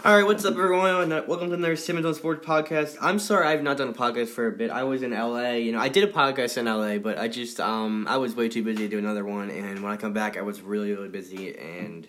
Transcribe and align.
All 0.00 0.16
right, 0.16 0.24
what's 0.26 0.44
up, 0.44 0.54
everyone? 0.54 1.10
Welcome 1.10 1.50
to 1.50 1.54
another 1.54 1.76
Simmons 1.76 2.04
on 2.06 2.14
Sports 2.14 2.44
podcast. 2.44 2.96
I'm 3.00 3.20
sorry 3.20 3.46
I've 3.46 3.62
not 3.62 3.76
done 3.76 3.88
a 3.90 3.92
podcast 3.92 4.28
for 4.28 4.48
a 4.48 4.50
bit. 4.50 4.68
I 4.70 4.82
was 4.82 5.02
in 5.02 5.12
LA. 5.12 5.50
You 5.52 5.70
know, 5.70 5.78
I 5.78 5.88
did 5.88 6.02
a 6.02 6.12
podcast 6.12 6.56
in 6.58 6.64
LA, 6.64 6.98
but 6.98 7.18
I 7.18 7.28
just 7.28 7.60
um 7.60 8.08
I 8.08 8.16
was 8.16 8.34
way 8.34 8.48
too 8.48 8.64
busy 8.64 8.84
to 8.84 8.88
do 8.88 8.98
another 8.98 9.24
one. 9.24 9.48
And 9.50 9.80
when 9.80 9.92
I 9.92 9.96
come 9.96 10.12
back, 10.12 10.36
I 10.36 10.42
was 10.42 10.60
really 10.60 10.92
really 10.92 11.08
busy. 11.08 11.56
And 11.56 12.08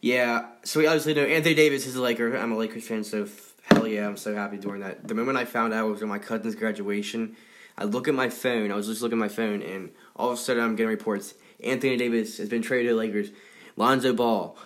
yeah, 0.00 0.46
so 0.62 0.78
we 0.78 0.86
obviously 0.86 1.14
know 1.14 1.24
Anthony 1.24 1.56
Davis 1.56 1.84
is 1.86 1.96
a 1.96 2.02
Laker. 2.02 2.36
I'm 2.36 2.52
a 2.52 2.56
Lakers 2.56 2.86
fan, 2.86 3.02
so 3.02 3.22
f- 3.22 3.54
hell 3.72 3.88
yeah, 3.88 4.06
I'm 4.06 4.16
so 4.16 4.32
happy 4.34 4.58
during 4.58 4.82
that. 4.82 5.08
The 5.08 5.14
moment 5.14 5.36
I 5.36 5.46
found 5.46 5.72
out 5.74 5.88
it 5.88 5.90
was 5.90 6.02
my 6.02 6.20
cousin's 6.20 6.54
graduation, 6.54 7.34
I 7.76 7.84
look 7.84 8.06
at 8.06 8.14
my 8.14 8.28
phone. 8.28 8.70
I 8.70 8.76
was 8.76 8.86
just 8.86 9.02
looking 9.02 9.18
at 9.18 9.20
my 9.20 9.28
phone, 9.28 9.62
and 9.62 9.90
all 10.14 10.28
of 10.30 10.34
a 10.34 10.40
sudden 10.40 10.62
I'm 10.62 10.76
getting 10.76 10.90
reports. 10.90 11.34
Anthony 11.64 11.96
Davis 11.96 12.38
has 12.38 12.48
been 12.48 12.62
traded 12.62 12.90
to 12.90 12.94
the 12.94 13.00
Lakers. 13.00 13.30
Lonzo 13.76 14.12
Ball. 14.12 14.56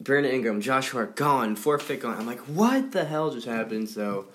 Brandon 0.00 0.32
Ingram, 0.32 0.60
Joshua 0.62 1.06
gone, 1.06 1.56
forfeit 1.56 2.00
gone. 2.00 2.16
I'm 2.16 2.26
like, 2.26 2.40
what 2.40 2.92
the 2.92 3.04
hell 3.04 3.30
just 3.30 3.46
happened? 3.46 3.88
So, 3.90 4.28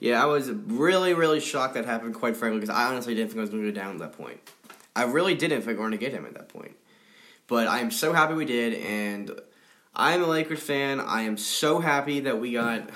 yeah, 0.00 0.22
I 0.22 0.26
was 0.26 0.50
really, 0.50 1.12
really 1.12 1.40
shocked 1.40 1.74
that 1.74 1.84
happened, 1.84 2.14
quite 2.14 2.36
frankly, 2.36 2.60
because 2.60 2.74
I 2.74 2.86
honestly 2.86 3.14
didn't 3.14 3.28
think 3.28 3.38
I 3.38 3.42
was 3.42 3.50
going 3.50 3.62
to 3.62 3.70
go 3.70 3.78
down 3.78 3.92
at 3.92 3.98
that 3.98 4.12
point. 4.12 4.40
I 4.96 5.04
really 5.04 5.34
didn't 5.34 5.58
think 5.58 5.68
we 5.68 5.74
were 5.74 5.88
going 5.88 5.92
to 5.92 5.98
get 5.98 6.12
him 6.12 6.24
at 6.24 6.34
that 6.34 6.48
point. 6.48 6.74
But 7.48 7.68
I 7.68 7.80
am 7.80 7.90
so 7.90 8.12
happy 8.12 8.34
we 8.34 8.46
did, 8.46 8.74
and 8.74 9.30
I'm 9.94 10.22
a 10.22 10.26
Lakers 10.26 10.60
fan. 10.60 11.00
I 11.00 11.22
am 11.22 11.36
so 11.36 11.80
happy 11.80 12.20
that 12.20 12.40
we 12.40 12.52
got 12.52 12.88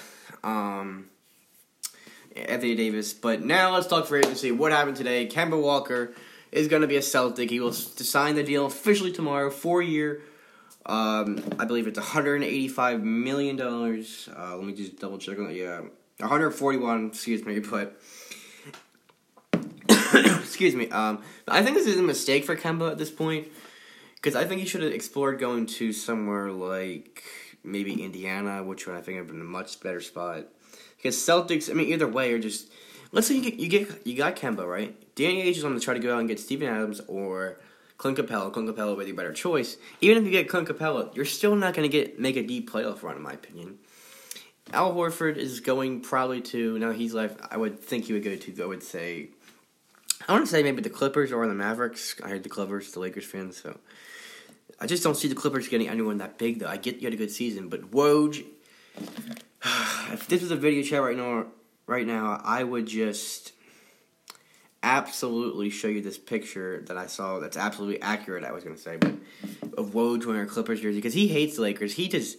um, 0.43 1.07
Anthony 2.35 2.75
Davis. 2.75 3.13
But 3.13 3.43
now 3.43 3.75
let's 3.75 3.87
talk 3.87 4.07
for 4.07 4.17
agency. 4.17 4.51
What 4.51 4.73
happened 4.73 4.97
today? 4.97 5.27
Kemba 5.27 5.61
Walker 5.61 6.15
is 6.53 6.69
going 6.69 6.83
to 6.83 6.89
be 6.89 6.97
a 6.97 7.03
Celtic. 7.03 7.51
He 7.51 7.61
will 7.61 7.73
sign 7.73 8.37
the 8.37 8.45
deal 8.45 8.65
officially 8.65 9.13
tomorrow, 9.13 9.51
four 9.51 9.83
year 9.83 10.23
um, 10.87 11.43
I 11.59 11.65
believe 11.65 11.87
it's 11.87 11.99
185 11.99 13.03
million 13.03 13.57
dollars. 13.57 14.29
Uh, 14.37 14.57
let 14.57 14.65
me 14.65 14.75
just 14.75 14.99
double 14.99 15.19
check 15.19 15.39
on 15.39 15.47
that. 15.47 15.55
Yeah, 15.55 15.81
141. 16.19 17.09
Excuse 17.09 17.45
me, 17.45 17.59
but 17.71 18.01
excuse 20.15 20.75
me. 20.75 20.91
Um, 20.91 21.23
I 21.49 21.63
think 21.63 21.77
this 21.77 21.87
is 21.87 21.99
a 21.99 22.03
mistake 22.03 22.45
for 22.45 22.57
Kemba 22.57 22.91
at 22.91 22.99
this 22.99 23.11
point 23.11 23.49
because 24.17 24.37
I 24.37 24.45
think 24.45 24.61
he 24.61 24.67
should 24.67 24.83
have 24.83 24.93
explored 24.93 25.39
going 25.39 25.67
to 25.67 25.93
somewhere 25.93 26.51
like 26.51 27.23
maybe 27.63 28.03
Indiana, 28.03 28.63
which 28.63 28.87
would 28.87 28.97
I 28.97 29.01
think 29.01 29.17
would 29.17 29.27
have 29.27 29.29
been 29.29 29.41
a 29.41 29.45
much 29.45 29.81
better 29.81 30.01
spot. 30.01 30.47
Because 30.97 31.17
Celtics, 31.17 31.71
I 31.71 31.75
mean, 31.75 31.93
either 31.93 32.07
way, 32.07 32.33
are 32.33 32.39
just 32.39 32.71
let's 33.13 33.27
say 33.27 33.37
you 33.37 33.43
get 33.43 33.55
you 33.55 33.69
get 33.69 34.07
you 34.07 34.17
got 34.17 34.37
Kemba 34.37 34.67
right. 34.67 34.95
Danny 35.15 35.45
Ainge 35.45 35.57
is 35.57 35.63
going 35.63 35.75
to 35.75 35.81
try 35.81 35.95
to 35.95 36.01
go 36.01 36.15
out 36.15 36.21
and 36.21 36.29
get 36.29 36.41
Steven 36.41 36.69
Adams 36.69 37.01
or 37.09 37.59
Clint 38.05 38.19
Capela, 38.19 38.53
Clint 38.53 38.69
Capela 38.69 38.95
would 38.95 39.07
be 39.07 39.13
a 39.13 39.15
better 39.15 39.33
choice. 39.33 39.79
Even 40.03 40.19
if 40.19 40.25
you 40.25 40.31
get 40.31 40.47
Clint 40.47 40.69
Capela, 40.69 41.17
you're 41.17 41.25
still 41.25 41.57
not 41.57 41.73
going 41.73 41.91
to 41.91 41.93
get 41.93 42.21
make 42.21 42.37
a 42.37 42.43
deep 42.43 42.71
playoff 42.71 43.03
run, 43.03 43.17
in 43.17 43.23
my 43.23 43.33
opinion. 43.33 43.79
Al 44.75 44.93
Horford 44.95 45.39
is 45.39 45.61
going 45.61 46.03
probably 46.03 46.43
to 46.43 46.79
now 46.79 46.93
he's 46.93 47.15
left. 47.15 47.41
I 47.51 47.57
would 47.57 47.81
think 47.81 48.05
he 48.05 48.13
would 48.13 48.23
go 48.23 48.37
to. 48.37 48.63
I 48.63 48.67
would 48.67 48.83
say, 48.83 49.31
I 50.29 50.33
want 50.33 50.45
to 50.45 50.51
say 50.51 50.63
maybe 50.63 50.83
the 50.83 50.91
Clippers 50.91 51.33
or 51.33 51.47
the 51.47 51.55
Mavericks. 51.55 52.15
I 52.23 52.29
heard 52.29 52.43
the 52.43 52.51
Clippers, 52.51 52.93
the 52.93 53.01
Lakers 53.01 53.25
fans. 53.25 53.57
So 53.57 53.79
I 54.79 54.87
just 54.87 55.03
don't 55.03 55.17
see 55.17 55.29
the 55.29 55.35
Clippers 55.35 55.69
getting 55.69 55.89
anyone 55.89 56.19
that 56.19 56.37
big 56.37 56.59
though. 56.59 56.69
I 56.69 56.77
get 56.77 56.97
you 56.97 57.07
had 57.07 57.15
a 57.15 57.17
good 57.17 57.31
season, 57.31 57.71
but 57.71 57.91
Woj. 57.91 58.45
if 60.13 60.27
this 60.29 60.43
was 60.43 60.51
a 60.51 60.57
video 60.57 60.83
chat 60.83 61.01
right 61.01 61.17
now, 61.17 61.47
right 61.87 62.07
now, 62.07 62.39
I 62.45 62.65
would 62.65 62.85
just 62.85 63.54
absolutely 64.85 65.71
show 65.71 65.89
you 65.89 66.03
this 66.03 66.19
picture 66.19 66.83
that 66.87 66.97
I 66.97 67.07
saw 67.07 67.41
that's 67.41 67.57
absolutely 67.57 68.01
accurate, 68.03 68.45
I 68.45 68.53
was 68.53 68.63
going 68.63 68.77
to 68.77 68.83
say, 68.83 68.99
but 68.99 69.15
of 69.79 69.91
Woj 69.91 70.27
wearing 70.27 70.43
a 70.43 70.47
Clippers 70.47 70.83
jersey 70.83 70.99
because 70.99 71.15
he 71.15 71.27
hates 71.27 71.57
the 71.57 71.63
Lakers. 71.63 71.95
He 71.95 72.09
just, 72.09 72.37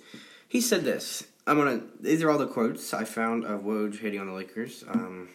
he 0.47 0.61
said 0.61 0.83
this. 0.83 1.25
I'm 1.47 1.57
going 1.57 1.79
to, 1.79 1.87
these 1.99 2.23
are 2.23 2.29
all 2.29 2.37
the 2.37 2.47
quotes 2.47 2.93
I 2.93 3.03
found 3.03 3.45
of 3.45 3.61
Woj 3.61 3.99
hating 3.99 4.19
on 4.19 4.27
the 4.27 4.33
Lakers. 4.33 4.83
Um, 4.87 5.29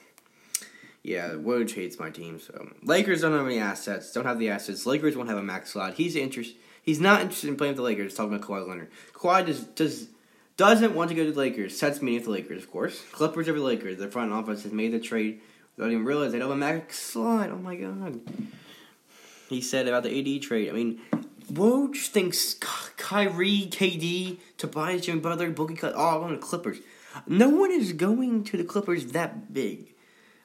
yeah, 1.02 1.30
Woj 1.30 1.74
hates 1.74 1.98
my 1.98 2.10
team, 2.10 2.38
so. 2.38 2.70
Lakers 2.82 3.22
don't 3.22 3.32
have 3.32 3.46
any 3.46 3.58
assets, 3.58 4.12
don't 4.12 4.24
have 4.24 4.38
the 4.38 4.50
assets. 4.50 4.86
Lakers 4.86 5.16
won't 5.16 5.28
have 5.28 5.38
a 5.38 5.42
max 5.42 5.72
slot. 5.72 5.94
He's 5.94 6.14
interested, 6.14 6.56
he's 6.82 7.00
not 7.00 7.22
interested 7.22 7.48
in 7.48 7.56
playing 7.56 7.72
with 7.72 7.78
the 7.78 7.82
Lakers, 7.82 8.14
talking 8.14 8.34
about 8.34 8.46
Kawhi 8.46 8.68
Leonard. 8.68 8.90
Kawhi 9.12 9.46
just, 9.46 9.74
does, 9.74 10.08
doesn't 10.56 10.94
want 10.94 11.10
to 11.10 11.16
go 11.16 11.24
to 11.24 11.32
the 11.32 11.38
Lakers. 11.38 11.76
Sets 11.76 12.00
meeting 12.00 12.20
with 12.20 12.26
the 12.26 12.30
Lakers, 12.30 12.62
of 12.62 12.70
course. 12.70 13.02
Clippers 13.12 13.48
over 13.48 13.58
the 13.58 13.64
Lakers. 13.64 13.98
Their 13.98 14.10
front 14.10 14.32
office 14.32 14.62
has 14.62 14.72
made 14.72 14.92
the 14.92 15.00
trade 15.00 15.40
I 15.80 15.84
didn't 15.84 15.92
even 16.00 16.04
realize 16.04 16.32
they 16.32 16.38
don't 16.38 16.48
have 16.48 16.56
a 16.56 16.60
max 16.60 16.98
slot. 16.98 17.48
Oh 17.50 17.56
my 17.56 17.74
god. 17.74 18.20
He 19.48 19.62
said 19.62 19.88
about 19.88 20.02
the 20.02 20.36
AD 20.36 20.42
trade. 20.42 20.68
I 20.68 20.72
mean, 20.72 21.00
Woj 21.50 21.96
thinks 22.06 22.54
Kyrie, 22.54 23.66
KD, 23.70 24.36
Tobias, 24.58 25.06
Jimmy 25.06 25.20
Butler, 25.20 25.50
Boogie 25.50 25.78
Cut, 25.78 25.94
all 25.94 26.22
on 26.22 26.32
the 26.32 26.38
Clippers. 26.38 26.78
No 27.26 27.48
one 27.48 27.72
is 27.72 27.94
going 27.94 28.44
to 28.44 28.58
the 28.58 28.64
Clippers 28.64 29.06
that 29.12 29.54
big. 29.54 29.94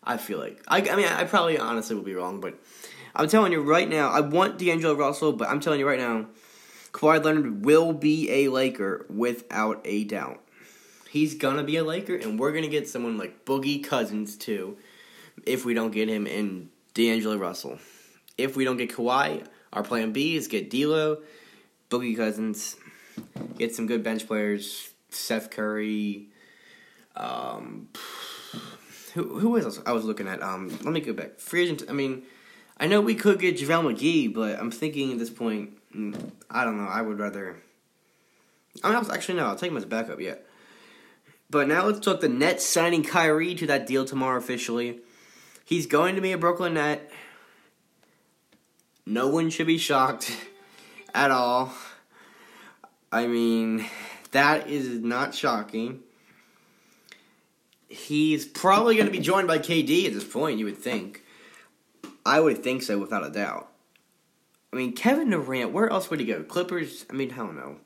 I 0.04 0.18
feel 0.18 0.40
like. 0.40 0.64
I, 0.68 0.78
I 0.90 0.96
mean, 0.96 1.08
I 1.08 1.26
probably 1.26 1.58
honestly 1.58 1.96
will 1.96 2.04
be 2.04 2.16
wrong, 2.16 2.40
but 2.40 2.58
I'm 3.14 3.28
telling 3.28 3.52
you 3.52 3.62
right 3.62 3.90
now, 3.90 4.10
I 4.10 4.22
want 4.22 4.58
D'Angelo 4.58 4.94
Russell, 4.94 5.34
but 5.34 5.50
I'm 5.50 5.60
telling 5.60 5.80
you 5.80 5.88
right 5.88 6.00
now, 6.00 6.28
Kawhi 6.94 7.24
Leonard 7.24 7.66
will 7.66 7.92
be 7.92 8.32
a 8.32 8.48
Laker 8.48 9.06
without 9.10 9.82
a 9.84 10.06
doubt. 10.06 10.42
He's 11.10 11.36
gonna 11.36 11.64
be 11.64 11.76
a 11.76 11.84
Laker, 11.84 12.16
and 12.16 12.40
we're 12.40 12.54
gonna 12.54 12.68
get 12.68 12.88
someone 12.88 13.18
like 13.18 13.44
Boogie 13.44 13.84
Cousins 13.84 14.38
too 14.38 14.78
if 15.46 15.66
we 15.66 15.74
don't 15.74 15.92
get 15.92 16.10
him 16.10 16.28
in 16.28 16.70
D'Angelo 16.94 17.38
Russell. 17.38 17.80
If 18.38 18.56
we 18.56 18.66
don't 18.66 18.78
get 18.78 18.92
Kawhi, 18.92 19.46
our 19.72 19.84
plan 19.84 20.12
B 20.12 20.36
is 20.36 20.48
get 20.48 20.70
D'Lo, 20.70 21.20
Boogie 21.90 22.18
Cousins, 22.18 22.76
get 23.58 23.76
some 23.76 23.88
good 23.88 24.04
bench 24.04 24.28
players, 24.28 24.90
Seth 25.10 25.50
Curry. 25.52 26.30
Um, 27.16 27.90
who 29.14 29.40
who 29.40 29.50
was 29.52 29.80
I 29.86 29.94
was 29.94 30.04
looking 30.04 30.28
at? 30.28 30.42
Um, 30.42 30.70
let 30.84 30.94
me 30.94 31.00
go 31.00 31.14
back. 31.14 31.40
Free 31.40 31.64
agent. 31.64 31.84
I 31.90 31.94
mean, 31.94 32.24
I 32.78 32.88
know 32.88 33.00
we 33.00 33.16
could 33.16 33.40
get 33.40 33.58
JaVale 33.58 33.96
McGee, 33.96 34.34
but 34.34 34.60
I'm 34.60 34.72
thinking 34.72 35.14
at 35.14 35.20
this 35.20 35.30
point, 35.30 35.78
mm, 35.96 36.32
I 36.50 36.66
don't 36.66 36.78
know. 36.78 36.88
I 36.88 37.02
would 37.02 37.20
rather. 37.20 37.58
I 38.84 38.94
mean, 38.94 39.10
actually 39.10 39.36
no. 39.36 39.46
I'll 39.46 39.56
take 39.56 39.72
him 39.72 39.78
as 39.78 39.86
backup. 39.86 40.20
Yeah. 40.20 40.36
But 41.50 41.68
now 41.68 41.86
let's 41.86 42.00
talk 42.00 42.20
the 42.20 42.28
Nets 42.28 42.66
signing 42.66 43.04
Kyrie 43.04 43.56
to 43.56 43.68
that 43.68 43.88
deal 43.88 44.04
tomorrow 44.04 44.38
officially. 44.38 45.00
He's 45.66 45.88
going 45.88 46.14
to 46.14 46.22
be 46.22 46.32
a 46.32 46.38
Brooklyn 46.38 46.76
Net. 46.76 47.12
No 49.04 49.28
one 49.28 49.50
should 49.50 49.66
be 49.66 49.80
shocked 49.80 50.32
at 51.14 51.32
all. 51.32 51.74
I 53.12 53.26
mean, 53.26 53.86
that 54.32 54.70
is 54.70 55.02
not 55.02 55.34
shocking. 55.34 56.02
He's 57.90 58.46
probably 58.46 58.96
going 58.96 59.08
to 59.08 59.12
be 59.12 59.20
joined 59.20 59.48
by 59.48 59.58
KD 59.58 60.06
at 60.06 60.14
this 60.14 60.24
point, 60.24 60.60
you 60.60 60.66
would 60.66 60.78
think. 60.78 61.24
I 62.24 62.40
would 62.40 62.64
think 62.64 62.84
so, 62.84 63.00
without 63.00 63.26
a 63.26 63.30
doubt. 63.32 63.72
I 64.72 64.76
mean, 64.76 64.94
Kevin 64.94 65.32
Durant, 65.32 65.72
where 65.72 65.90
else 65.90 66.10
would 66.12 66.20
he 66.20 66.26
go? 66.28 66.44
Clippers? 66.44 67.06
I 67.10 67.14
mean, 67.14 67.32
hell 67.32 67.52
no. 67.52 67.78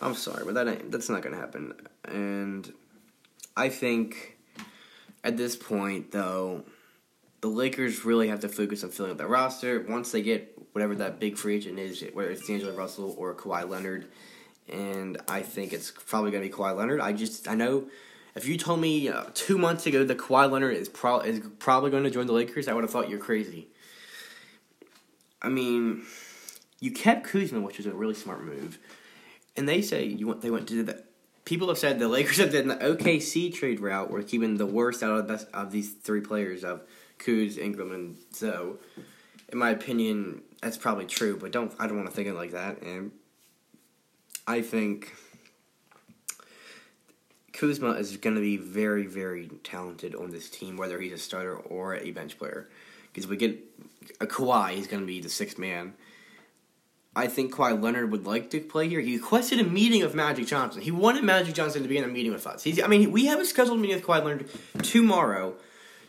I'm 0.00 0.14
sorry, 0.14 0.44
but 0.44 0.54
that 0.54 0.68
ain't, 0.68 0.92
that's 0.92 1.08
not 1.08 1.22
going 1.22 1.34
to 1.34 1.40
happen. 1.40 1.74
And 2.04 2.72
I 3.56 3.68
think 3.68 4.36
at 5.24 5.36
this 5.36 5.56
point, 5.56 6.12
though, 6.12 6.64
the 7.40 7.48
Lakers 7.48 8.04
really 8.04 8.28
have 8.28 8.40
to 8.40 8.48
focus 8.48 8.84
on 8.84 8.90
filling 8.90 9.12
up 9.12 9.18
their 9.18 9.26
roster 9.26 9.84
once 9.88 10.12
they 10.12 10.22
get 10.22 10.56
whatever 10.72 10.94
that 10.96 11.18
big 11.18 11.36
free 11.36 11.56
agent 11.56 11.78
is, 11.78 12.04
whether 12.12 12.30
it's 12.30 12.46
D'Angelo 12.46 12.74
Russell 12.74 13.14
or 13.18 13.34
Kawhi 13.34 13.68
Leonard. 13.68 14.06
And 14.68 15.18
I 15.28 15.42
think 15.42 15.72
it's 15.72 15.90
probably 15.90 16.30
going 16.30 16.42
to 16.42 16.48
be 16.48 16.54
Kawhi 16.54 16.76
Leonard. 16.76 17.00
I 17.00 17.12
just 17.12 17.48
I 17.48 17.54
know 17.54 17.88
if 18.34 18.46
you 18.46 18.56
told 18.56 18.80
me 18.80 19.08
uh, 19.08 19.24
two 19.34 19.58
months 19.58 19.86
ago 19.86 20.04
that 20.04 20.18
Kawhi 20.18 20.50
Leonard 20.50 20.76
is 20.76 20.88
pro- 20.88 21.20
is 21.20 21.40
probably 21.58 21.90
going 21.90 22.04
to 22.04 22.10
join 22.10 22.26
the 22.26 22.32
Lakers, 22.32 22.68
I 22.68 22.74
would 22.74 22.84
have 22.84 22.90
thought 22.90 23.08
you're 23.08 23.18
crazy. 23.18 23.68
I 25.42 25.48
mean, 25.48 26.04
you 26.78 26.92
kept 26.92 27.26
Kuzma, 27.26 27.60
which 27.60 27.80
is 27.80 27.86
a 27.86 27.92
really 27.92 28.14
smart 28.14 28.44
move, 28.44 28.78
and 29.56 29.68
they 29.68 29.82
say 29.82 30.04
you 30.04 30.26
want 30.26 30.42
they 30.42 30.50
went 30.50 30.68
to 30.68 30.74
do 30.74 30.82
the. 30.82 31.02
People 31.46 31.68
have 31.68 31.78
said 31.78 31.98
the 31.98 32.06
Lakers 32.06 32.36
have 32.36 32.52
done 32.52 32.68
the 32.68 32.76
OKC 32.76 33.52
trade 33.52 33.80
route, 33.80 34.10
where 34.10 34.22
keeping 34.22 34.58
the 34.58 34.66
worst 34.66 35.02
out 35.02 35.10
of 35.10 35.26
the 35.26 35.32
best 35.32 35.48
of 35.52 35.72
these 35.72 35.90
three 35.90 36.20
players 36.20 36.62
of 36.62 36.82
Kuz, 37.20 37.58
Ingram, 37.58 37.92
and 37.92 38.16
Zo. 38.34 38.78
In 39.50 39.58
my 39.58 39.70
opinion, 39.70 40.42
that's 40.62 40.76
probably 40.76 41.06
true, 41.06 41.36
but 41.36 41.52
don't 41.52 41.72
I 41.78 41.86
don't 41.86 41.96
want 41.96 42.08
to 42.08 42.14
think 42.14 42.28
it 42.28 42.34
like 42.34 42.52
that. 42.52 42.82
And 42.82 43.12
I 44.46 44.62
think 44.62 45.14
Kuzma 47.52 47.92
is 47.92 48.16
going 48.16 48.36
to 48.36 48.42
be 48.42 48.56
very, 48.56 49.06
very 49.06 49.50
talented 49.62 50.14
on 50.14 50.30
this 50.30 50.48
team, 50.48 50.76
whether 50.76 51.00
he's 51.00 51.12
a 51.12 51.18
starter 51.18 51.56
or 51.56 51.94
a 51.96 52.10
bench 52.10 52.38
player. 52.38 52.68
Because 53.12 53.26
we 53.26 53.36
get 53.36 53.58
a 54.20 54.26
Kawhi, 54.26 54.70
he's 54.70 54.86
going 54.86 55.02
to 55.02 55.06
be 55.06 55.20
the 55.20 55.28
sixth 55.28 55.58
man. 55.58 55.94
I 57.14 57.26
think 57.26 57.52
Kawhi 57.52 57.82
Leonard 57.82 58.12
would 58.12 58.24
like 58.24 58.50
to 58.50 58.60
play 58.60 58.88
here. 58.88 59.00
He 59.00 59.16
requested 59.16 59.58
a 59.58 59.64
meeting 59.64 60.02
with 60.02 60.14
Magic 60.14 60.46
Johnson. 60.46 60.80
He 60.80 60.92
wanted 60.92 61.24
Magic 61.24 61.54
Johnson 61.54 61.82
to 61.82 61.88
be 61.88 61.98
in 61.98 62.04
a 62.04 62.08
meeting 62.08 62.32
with 62.32 62.46
us. 62.46 62.62
He's, 62.62 62.80
I 62.80 62.86
mean, 62.86 63.10
we 63.10 63.26
have 63.26 63.40
a 63.40 63.44
scheduled 63.44 63.80
meeting 63.80 63.96
with 63.96 64.06
Kawhi 64.06 64.24
Leonard 64.24 64.48
tomorrow 64.84 65.56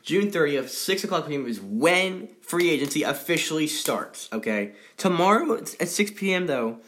June 0.03 0.31
30th, 0.31 0.69
6 0.69 1.03
o'clock 1.03 1.27
p.m. 1.27 1.45
is 1.45 1.61
when 1.61 2.29
free 2.41 2.69
agency 2.69 3.03
officially 3.03 3.67
starts, 3.67 4.29
okay? 4.33 4.73
Tomorrow 4.97 5.57
at 5.57 5.87
6 5.87 6.11
p.m., 6.15 6.47
though, 6.47 6.79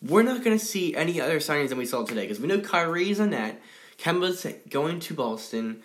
we're 0.00 0.22
not 0.22 0.42
going 0.42 0.58
to 0.58 0.64
see 0.64 0.94
any 0.94 1.20
other 1.20 1.38
signings 1.38 1.68
than 1.70 1.78
we 1.78 1.86
saw 1.86 2.04
today 2.04 2.22
because 2.22 2.40
we 2.40 2.46
know 2.46 2.60
Kyrie's 2.60 3.20
on 3.20 3.30
that. 3.30 3.60
Kemba's 3.98 4.46
going 4.68 5.00
to 5.00 5.14
Boston. 5.14 5.82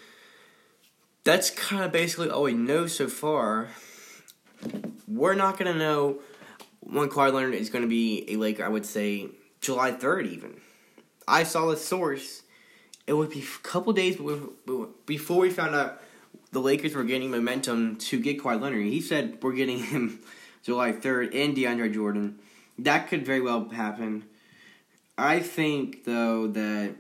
That's 1.23 1.49
kind 1.49 1.83
of 1.83 1.91
basically 1.91 2.29
all 2.29 2.43
we 2.43 2.53
know 2.53 2.87
so 2.87 3.07
far. 3.07 3.69
We're 5.07 5.35
not 5.35 5.57
going 5.57 5.71
to 5.71 5.77
know 5.77 6.19
when 6.79 7.09
Kawhi 7.09 7.33
Leonard 7.33 7.55
is 7.55 7.69
going 7.69 7.83
to 7.83 7.89
be 7.89 8.25
a 8.29 8.37
Laker, 8.37 8.65
I 8.65 8.69
would 8.69 8.85
say 8.85 9.27
July 9.61 9.91
3rd 9.91 10.31
even. 10.31 10.61
I 11.27 11.43
saw 11.43 11.69
a 11.69 11.77
source. 11.77 12.43
It 13.05 13.13
would 13.13 13.29
be 13.29 13.41
a 13.41 13.67
couple 13.67 13.93
days 13.93 14.17
before 15.05 15.39
we 15.39 15.49
found 15.49 15.75
out 15.75 16.01
the 16.51 16.59
Lakers 16.59 16.95
were 16.95 17.03
getting 17.03 17.31
momentum 17.31 17.97
to 17.97 18.19
get 18.19 18.41
Kawhi 18.41 18.59
Leonard. 18.59 18.85
He 18.85 19.01
said 19.01 19.37
we're 19.41 19.53
getting 19.53 19.79
him 19.79 20.19
July 20.63 20.91
3rd 20.91 21.35
and 21.35 21.55
DeAndre 21.55 21.93
Jordan. 21.93 22.39
That 22.77 23.07
could 23.07 23.25
very 23.25 23.41
well 23.41 23.69
happen. 23.69 24.25
I 25.17 25.39
think, 25.39 26.05
though, 26.05 26.47
that 26.47 26.95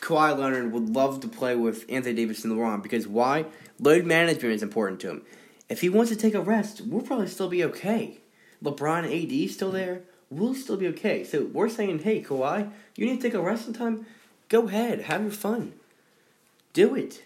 Kawhi 0.00 0.38
Leonard 0.38 0.70
would 0.72 0.90
love 0.90 1.20
to 1.20 1.28
play 1.28 1.56
with 1.56 1.86
Anthony 1.88 2.14
Davis 2.14 2.44
and 2.44 2.52
LeBron 2.52 2.82
because 2.82 3.08
why? 3.08 3.46
Load 3.80 4.04
management 4.04 4.54
is 4.54 4.62
important 4.62 5.00
to 5.00 5.10
him. 5.10 5.22
If 5.68 5.80
he 5.80 5.88
wants 5.88 6.10
to 6.10 6.16
take 6.16 6.34
a 6.34 6.42
rest, 6.42 6.82
we'll 6.82 7.00
probably 7.00 7.26
still 7.26 7.48
be 7.48 7.64
okay. 7.64 8.18
LeBron 8.62 9.04
AD 9.04 9.50
still 9.50 9.70
there, 9.70 10.02
we'll 10.30 10.54
still 10.54 10.76
be 10.76 10.88
okay. 10.88 11.24
So 11.24 11.46
we're 11.46 11.70
saying, 11.70 12.00
hey, 12.00 12.22
Kawhi, 12.22 12.70
you 12.96 13.06
need 13.06 13.16
to 13.16 13.22
take 13.22 13.34
a 13.34 13.40
rest 13.40 13.64
sometime? 13.64 14.06
Go 14.50 14.68
ahead, 14.68 15.02
have 15.02 15.22
your 15.22 15.30
fun. 15.30 15.72
Do 16.74 16.94
it. 16.94 17.22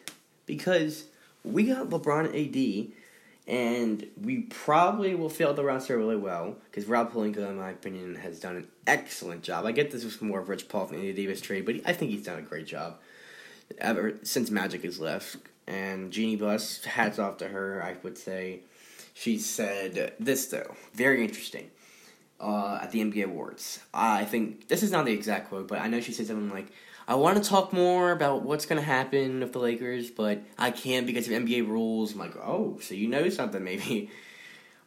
Because 0.47 1.05
we 1.45 1.65
got 1.65 1.91
LeBron 1.91 2.29
AD, 2.29 2.93
and 3.49 4.07
we 4.23 4.43
probably 4.43 5.15
will 5.15 5.31
fill 5.31 5.55
the 5.55 5.65
roster 5.65 5.97
really 5.97 6.17
well 6.17 6.57
because 6.71 6.87
Rob 6.87 7.13
Pelinka, 7.13 7.39
in 7.49 7.57
my 7.57 7.71
opinion, 7.71 8.15
has 8.17 8.39
done 8.39 8.57
an 8.57 8.69
excellent 8.87 9.43
job. 9.43 9.65
I 9.65 9.73
get 9.73 9.91
this 9.91 10.05
was 10.05 10.21
more 10.21 10.41
of 10.41 10.51
Rich 10.51 10.69
Paul 10.69 10.87
from 10.87 11.01
the 11.01 11.13
Davis 11.15 11.41
trade, 11.41 11.65
but 11.65 11.77
I 11.87 11.95
think 11.95 12.11
he's 12.11 12.25
done 12.25 12.39
a 12.39 12.43
great 12.43 12.67
job 12.67 12.99
ever 13.79 14.15
since 14.23 14.51
Magic 14.51 14.85
has 14.85 15.01
left. 15.01 15.37
And 15.67 16.11
Jeanie 16.11 16.37
Buss, 16.37 16.85
hats 16.85 17.19
off 17.19 17.39
to 17.39 17.49
her, 17.49 17.83
I 17.83 17.97
would 18.03 18.19
say. 18.19 18.61
She 19.15 19.39
said 19.39 20.15
this 20.21 20.47
though, 20.47 20.77
very 20.93 21.25
interesting. 21.25 21.71
Uh, 22.41 22.79
at 22.81 22.93
the 22.93 23.01
NBA 23.01 23.25
Awards, 23.25 23.81
I 23.93 24.25
think 24.25 24.69
this 24.69 24.85
is 24.85 24.93
not 24.93 25.07
the 25.07 25.13
exact 25.13 25.49
quote, 25.49 25.67
but 25.67 25.81
I 25.81 25.89
know 25.89 26.01
she 26.01 26.13
said 26.13 26.29
something 26.29 26.51
like, 26.51 26.69
I 27.09 27.15
want 27.15 27.43
to 27.43 27.49
talk 27.49 27.73
more 27.73 28.13
about 28.13 28.43
what's 28.43 28.67
going 28.67 28.79
to 28.79 28.87
happen 28.87 29.41
with 29.41 29.55
the 29.55 29.59
Lakers, 29.59 30.11
but 30.11 30.43
I 30.59 30.71
can't 30.71 31.07
because 31.07 31.27
of 31.27 31.33
NBA 31.33 31.67
rules. 31.67 32.13
I'm 32.13 32.19
like, 32.19 32.37
oh, 32.37 32.79
so 32.83 32.95
you 32.95 33.09
know 33.09 33.31
something 33.31 33.65
maybe. 33.65 34.11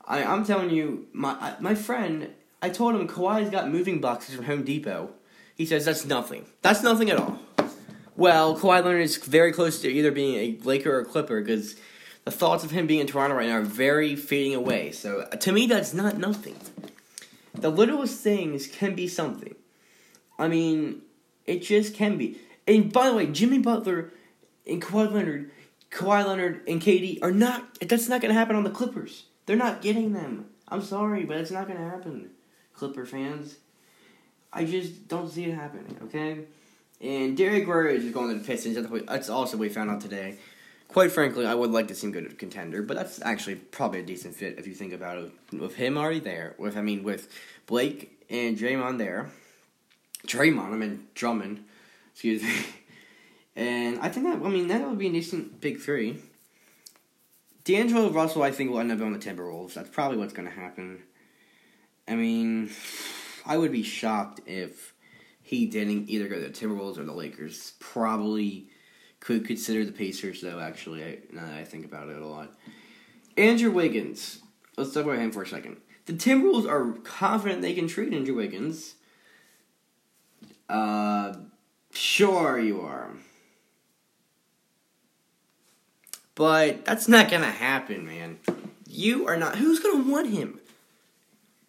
I, 0.06 0.23
I'm 0.23 0.45
telling 0.45 0.69
you, 0.69 1.07
my 1.13 1.56
my 1.59 1.73
friend, 1.73 2.29
I 2.62 2.69
told 2.69 2.94
him 2.94 3.07
Kawhi's 3.07 3.50
got 3.50 3.71
moving 3.71 4.00
boxes 4.00 4.35
from 4.35 4.45
Home 4.45 4.63
Depot. 4.63 5.09
He 5.56 5.65
says 5.65 5.83
that's 5.83 6.06
nothing. 6.06 6.45
That's 6.62 6.83
nothing 6.83 7.09
at 7.09 7.18
all. 7.18 7.39
Well, 8.15 8.56
Kawhi 8.56 8.85
Leonard 8.85 9.01
is 9.01 9.18
very 9.18 9.51
close 9.51 9.81
to 9.81 9.89
either 9.89 10.12
being 10.12 10.35
a 10.35 10.63
Laker 10.63 10.95
or 10.95 11.00
a 11.00 11.06
Clipper 11.06 11.41
because 11.41 11.75
the 12.23 12.31
thoughts 12.31 12.63
of 12.63 12.69
him 12.69 12.85
being 12.85 13.00
in 13.00 13.07
Toronto 13.07 13.35
right 13.35 13.47
now 13.47 13.57
are 13.57 13.62
very 13.62 14.15
fading 14.15 14.53
away. 14.53 14.91
So 14.91 15.21
uh, 15.21 15.38
to 15.38 15.51
me, 15.51 15.65
that's 15.65 15.94
not 15.94 16.19
nothing. 16.19 16.57
The 17.56 17.69
littlest 17.69 18.21
things 18.21 18.68
can 18.68 18.94
be 18.94 19.07
something. 19.07 19.56
I 20.38 20.47
mean, 20.47 21.01
it 21.45 21.61
just 21.61 21.95
can 21.95 22.17
be. 22.17 22.39
And 22.67 22.91
by 22.91 23.09
the 23.09 23.15
way, 23.15 23.27
Jimmy 23.27 23.59
Butler 23.59 24.11
and 24.67 24.81
Kawhi 24.81 25.11
Leonard, 25.11 25.51
Kawhi 25.91 26.25
Leonard 26.25 26.61
and 26.67 26.81
KD 26.81 27.19
are 27.21 27.31
not. 27.31 27.79
That's 27.79 28.07
not 28.07 28.21
going 28.21 28.33
to 28.33 28.39
happen 28.39 28.55
on 28.55 28.63
the 28.63 28.69
Clippers. 28.69 29.25
They're 29.45 29.55
not 29.55 29.81
getting 29.81 30.13
them. 30.13 30.45
I'm 30.67 30.81
sorry, 30.81 31.25
but 31.25 31.38
it's 31.38 31.51
not 31.51 31.67
going 31.67 31.79
to 31.79 31.85
happen, 31.85 32.29
Clipper 32.73 33.05
fans. 33.05 33.57
I 34.53 34.65
just 34.65 35.07
don't 35.07 35.29
see 35.29 35.45
it 35.45 35.53
happening. 35.53 35.97
Okay. 36.03 36.45
And 37.01 37.35
Derrick 37.35 37.67
Rose 37.67 38.03
is 38.03 38.13
going 38.13 38.29
to 38.29 38.39
the 38.39 38.45
Pistons. 38.45 38.77
That's 39.07 39.29
also 39.29 39.57
what 39.57 39.61
we 39.61 39.69
found 39.69 39.89
out 39.89 40.01
today. 40.01 40.37
Quite 40.87 41.11
frankly, 41.11 41.45
I 41.45 41.55
would 41.55 41.71
like 41.71 41.87
to 41.87 41.95
see 41.95 42.07
him 42.07 42.11
go 42.11 42.21
to 42.21 42.27
contender, 42.35 42.83
but 42.83 42.97
that's 42.97 43.21
actually 43.21 43.55
probably 43.55 44.01
a 44.01 44.03
decent 44.03 44.35
fit 44.35 44.59
if 44.59 44.67
you 44.67 44.73
think 44.73 44.94
about 44.94 45.17
it. 45.17 45.31
With 45.57 45.75
him 45.75 45.97
already 45.97 46.19
there, 46.19 46.53
with 46.57 46.77
I 46.77 46.81
mean, 46.81 47.03
with 47.03 47.29
Blake 47.65 48.21
and 48.29 48.57
Draymond 48.57 48.97
there, 48.97 49.31
Draymond, 50.27 50.73
I 50.73 50.77
mean 50.77 51.07
Drummond, 51.15 51.65
excuse 52.13 52.44
me. 52.44 52.53
And 53.53 54.00
I 54.00 54.07
think 54.07 54.25
that 54.27 54.45
I 54.45 54.50
mean 54.50 54.69
that 54.69 54.88
would 54.88 54.97
be 54.97 55.07
a 55.07 55.12
decent 55.12 55.59
big 55.59 55.81
three. 55.81 56.21
D'Angelo 57.63 58.09
Russell, 58.09 58.44
I 58.44 58.51
think, 58.51 58.71
will 58.71 58.79
end 58.79 58.91
up 58.91 59.01
on 59.01 59.13
the 59.13 59.19
Timberwolves. 59.19 59.73
That's 59.73 59.89
probably 59.89 60.18
what's 60.18 60.33
going 60.33 60.47
to 60.47 60.56
happen. 60.56 61.03
I 62.07 62.15
mean, 62.15 62.71
I 63.45 63.57
would 63.57 63.71
be 63.71 63.83
shocked 63.83 64.41
if 64.47 64.94
he 65.41 65.68
didn't 65.68 66.09
either 66.09 66.27
go 66.27 66.35
to 66.35 66.41
the 66.41 66.50
Timberwolves 66.50 66.97
or 66.97 67.03
the 67.03 67.13
Lakers. 67.13 67.73
Probably 67.79 68.68
could 69.19 69.45
consider 69.45 69.85
the 69.85 69.91
Pacers, 69.91 70.41
though. 70.41 70.59
Actually, 70.59 71.03
I, 71.03 71.18
now 71.31 71.45
that 71.45 71.53
I 71.53 71.63
think 71.63 71.85
about 71.85 72.09
it 72.09 72.21
a 72.21 72.25
lot. 72.25 72.51
Andrew 73.38 73.71
Wiggins. 73.71 74.39
Let's 74.77 74.94
talk 74.94 75.06
about 75.06 75.19
him 75.19 75.31
for 75.31 75.44
a 75.44 75.47
second. 75.47 75.77
The 76.06 76.13
Timberwolves 76.13 76.68
are 76.68 76.94
confident 77.03 77.62
they 77.62 77.73
can 77.73 77.88
trade 77.88 78.13
Andrew 78.13 78.35
Wiggins. 78.35 78.95
Uh, 80.69 81.33
sure 81.93 82.59
you 82.59 82.81
are. 82.81 83.11
But 86.35 86.85
that's 86.85 87.07
not 87.07 87.29
gonna 87.29 87.51
happen, 87.51 88.05
man. 88.05 88.39
You 88.87 89.27
are 89.27 89.37
not. 89.37 89.57
Who's 89.57 89.79
gonna 89.79 90.09
want 90.09 90.29
him? 90.29 90.59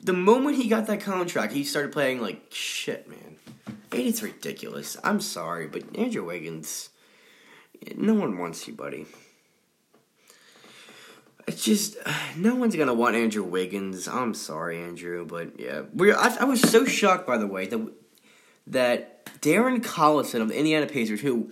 The 0.03 0.13
moment 0.13 0.57
he 0.57 0.69
got 0.69 0.87
that 0.87 1.01
contract, 1.01 1.53
he 1.53 1.65
started 1.65 1.93
playing 1.93 2.21
like 2.21 2.47
shit, 2.51 3.09
man. 3.09 3.37
It's 3.93 4.23
ridiculous. 4.23 4.97
I'm 5.05 5.21
sorry, 5.21 5.67
but 5.67 5.83
Andrew 5.97 6.25
Wiggins, 6.25 6.89
no 7.97 8.15
one 8.15 8.39
wants 8.39 8.67
you, 8.67 8.75
buddy. 8.75 9.07
It's 11.47 11.65
just 11.65 11.97
no 12.37 12.55
one's 12.55 12.77
gonna 12.77 12.95
want 12.95 13.17
Andrew 13.17 13.45
Wiggins. 13.45 14.09
I'm 14.09 14.35
sorry, 14.35 14.83
Andrew, 14.83 15.27
but 15.27 15.59
yeah, 15.61 15.83
we 15.95 16.13
I, 16.13 16.37
I 16.41 16.45
was 16.45 16.61
so 16.61 16.85
shocked 16.85 17.27
by 17.27 17.37
the 17.37 17.47
way 17.47 17.67
that 17.67 17.93
that 18.67 19.25
Darren 19.41 19.81
Collison 19.83 20.41
of 20.41 20.49
the 20.49 20.59
Indiana 20.59 20.87
Pacers, 20.87 21.21
who, 21.21 21.51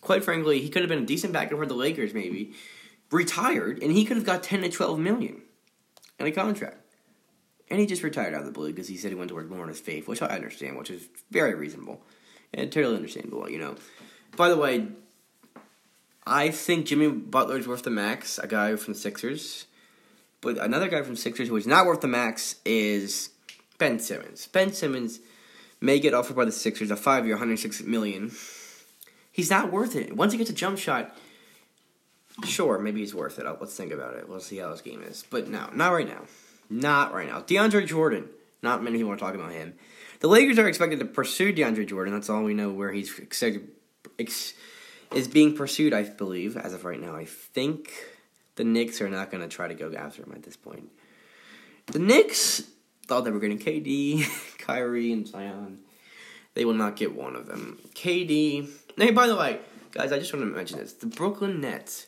quite 0.00 0.24
frankly, 0.24 0.60
he 0.60 0.68
could 0.68 0.82
have 0.82 0.88
been 0.88 1.02
a 1.02 1.06
decent 1.06 1.32
backup 1.32 1.58
for 1.58 1.66
the 1.66 1.74
Lakers, 1.74 2.14
maybe, 2.14 2.52
retired, 3.10 3.82
and 3.82 3.92
he 3.92 4.04
could 4.04 4.16
have 4.16 4.26
got 4.26 4.42
ten 4.42 4.62
to 4.62 4.70
twelve 4.70 4.98
million 4.98 5.42
in 6.18 6.26
a 6.26 6.32
contract. 6.32 6.78
And 7.68 7.80
he 7.80 7.86
just 7.86 8.02
retired 8.02 8.34
out 8.34 8.40
of 8.40 8.46
the 8.46 8.52
blue 8.52 8.70
because 8.70 8.88
he 8.88 8.96
said 8.96 9.10
he 9.10 9.14
went 9.14 9.28
to 9.28 9.34
work 9.34 9.48
more 9.48 9.62
on 9.62 9.68
his 9.68 9.80
faith, 9.80 10.06
which 10.06 10.20
I 10.20 10.26
understand, 10.26 10.76
which 10.76 10.90
is 10.90 11.08
very 11.30 11.54
reasonable 11.54 12.02
and 12.52 12.70
totally 12.70 12.96
understandable, 12.96 13.48
you 13.48 13.58
know. 13.58 13.76
By 14.36 14.50
the 14.50 14.56
way, 14.56 14.88
I 16.26 16.50
think 16.50 16.86
Jimmy 16.86 17.08
Butler 17.08 17.56
is 17.56 17.66
worth 17.66 17.82
the 17.82 17.90
max, 17.90 18.38
a 18.38 18.46
guy 18.46 18.76
from 18.76 18.92
the 18.92 18.98
Sixers. 18.98 19.66
But 20.42 20.58
another 20.58 20.88
guy 20.88 21.02
from 21.02 21.16
Sixers 21.16 21.48
who 21.48 21.56
is 21.56 21.66
not 21.66 21.86
worth 21.86 22.00
the 22.00 22.08
max 22.08 22.56
is 22.64 23.30
Ben 23.78 23.98
Simmons. 23.98 24.48
Ben 24.48 24.72
Simmons 24.72 25.20
may 25.82 25.98
get 25.98 26.14
offered 26.14 26.36
by 26.36 26.44
the 26.44 26.52
Sixers 26.52 26.90
a 26.90 26.96
five 26.96 27.26
year, 27.26 27.34
106 27.34 27.82
million. 27.82 28.30
He's 29.30 29.50
not 29.50 29.72
worth 29.72 29.96
it. 29.96 30.14
Once 30.14 30.32
he 30.32 30.38
gets 30.38 30.50
a 30.50 30.54
jump 30.54 30.78
shot, 30.78 31.16
sure, 32.44 32.78
maybe 32.78 33.00
he's 33.00 33.14
worth 33.14 33.38
it. 33.38 33.46
Uh, 33.46 33.56
let's 33.60 33.76
think 33.76 33.92
about 33.92 34.14
it. 34.14 34.28
We'll 34.28 34.40
see 34.40 34.58
how 34.58 34.70
this 34.70 34.80
game 34.80 35.02
is. 35.02 35.24
But 35.28 35.48
no, 35.48 35.68
not 35.74 35.92
right 35.92 36.06
now. 36.06 36.22
Not 36.70 37.12
right 37.12 37.26
now. 37.26 37.40
DeAndre 37.40 37.86
Jordan. 37.86 38.28
Not 38.62 38.82
many 38.82 38.98
people 38.98 39.12
are 39.12 39.16
talking 39.16 39.40
about 39.40 39.52
him. 39.52 39.74
The 40.20 40.28
Lakers 40.28 40.58
are 40.58 40.68
expected 40.68 41.00
to 41.00 41.04
pursue 41.04 41.52
DeAndre 41.52 41.86
Jordan. 41.86 42.14
That's 42.14 42.30
all 42.30 42.44
we 42.44 42.54
know 42.54 42.70
where 42.70 42.92
he's 42.92 43.18
expected, 43.18 43.68
ex, 44.18 44.54
is 45.12 45.26
being 45.26 45.56
pursued, 45.56 45.92
I 45.92 46.04
believe, 46.04 46.56
as 46.56 46.72
of 46.72 46.84
right 46.84 47.00
now. 47.00 47.16
I 47.16 47.24
think 47.24 47.92
the 48.54 48.64
Knicks 48.64 49.00
are 49.00 49.08
not 49.08 49.32
going 49.32 49.42
to 49.42 49.48
try 49.48 49.66
to 49.66 49.74
go 49.74 49.92
after 49.92 50.22
him 50.22 50.32
at 50.32 50.44
this 50.44 50.56
point. 50.56 50.90
The 51.86 51.98
Knicks 51.98 52.62
thought 53.12 53.24
they 53.24 53.30
were 53.30 53.40
getting 53.40 53.58
KD, 53.58 54.24
Kyrie, 54.58 55.12
and 55.12 55.28
Zion. 55.28 55.80
They 56.54 56.64
will 56.64 56.72
not 56.72 56.96
get 56.96 57.14
one 57.14 57.36
of 57.36 57.44
them. 57.46 57.78
KD. 57.94 58.70
Hey, 58.96 59.10
by 59.10 59.26
the 59.26 59.36
way, 59.36 59.58
guys, 59.90 60.12
I 60.12 60.18
just 60.18 60.32
want 60.32 60.46
to 60.46 60.56
mention 60.56 60.78
this. 60.78 60.94
The 60.94 61.06
Brooklyn 61.06 61.60
Nets 61.60 62.06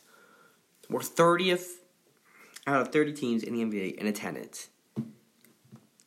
were 0.88 1.00
30th 1.00 1.72
out 2.66 2.80
of 2.80 2.88
30 2.88 3.12
teams 3.12 3.42
in 3.42 3.54
the 3.54 3.62
NBA 3.62 3.96
in 3.96 4.06
attendance. 4.06 4.68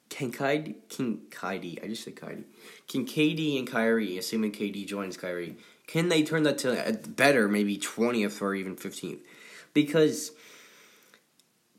Can 0.09 0.31
Kyrie, 0.31 0.77
King 0.89 1.21
Kyrie, 1.29 1.77
I 1.83 1.87
just 1.89 2.03
said 2.03 2.15
Kyrie. 2.15 2.45
Can 2.87 3.05
KD 3.05 3.59
and 3.59 3.67
Kyrie, 3.67 4.17
assuming 4.17 4.51
KD 4.51 4.87
joins 4.87 5.15
Kyrie, 5.15 5.57
can 5.85 6.09
they 6.09 6.23
turn 6.23 6.41
that 6.41 6.57
to 6.59 6.99
better, 7.07 7.47
maybe 7.47 7.77
20th 7.77 8.41
or 8.41 8.55
even 8.55 8.75
15th? 8.75 9.19
Because 9.75 10.31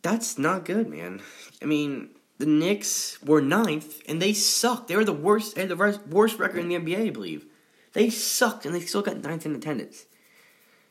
that's 0.02 0.38
not 0.38 0.64
good, 0.64 0.88
man. 0.88 1.20
I 1.60 1.64
mean, 1.64 2.10
the 2.38 2.46
Knicks 2.46 3.20
were 3.22 3.40
ninth, 3.40 4.00
and 4.08 4.22
they 4.22 4.32
sucked. 4.32 4.88
They 4.88 4.96
were 4.96 5.04
the 5.04 5.12
worst, 5.12 5.54
they 5.54 5.62
had 5.62 5.70
the 5.70 6.00
worst 6.08 6.38
record 6.38 6.60
in 6.60 6.68
the 6.68 6.76
NBA, 6.76 7.08
I 7.08 7.10
believe. 7.10 7.46
They 7.92 8.10
sucked, 8.10 8.64
and 8.64 8.74
they 8.74 8.80
still 8.80 9.02
got 9.02 9.22
ninth 9.22 9.44
in 9.44 9.54
attendance. 9.54 10.06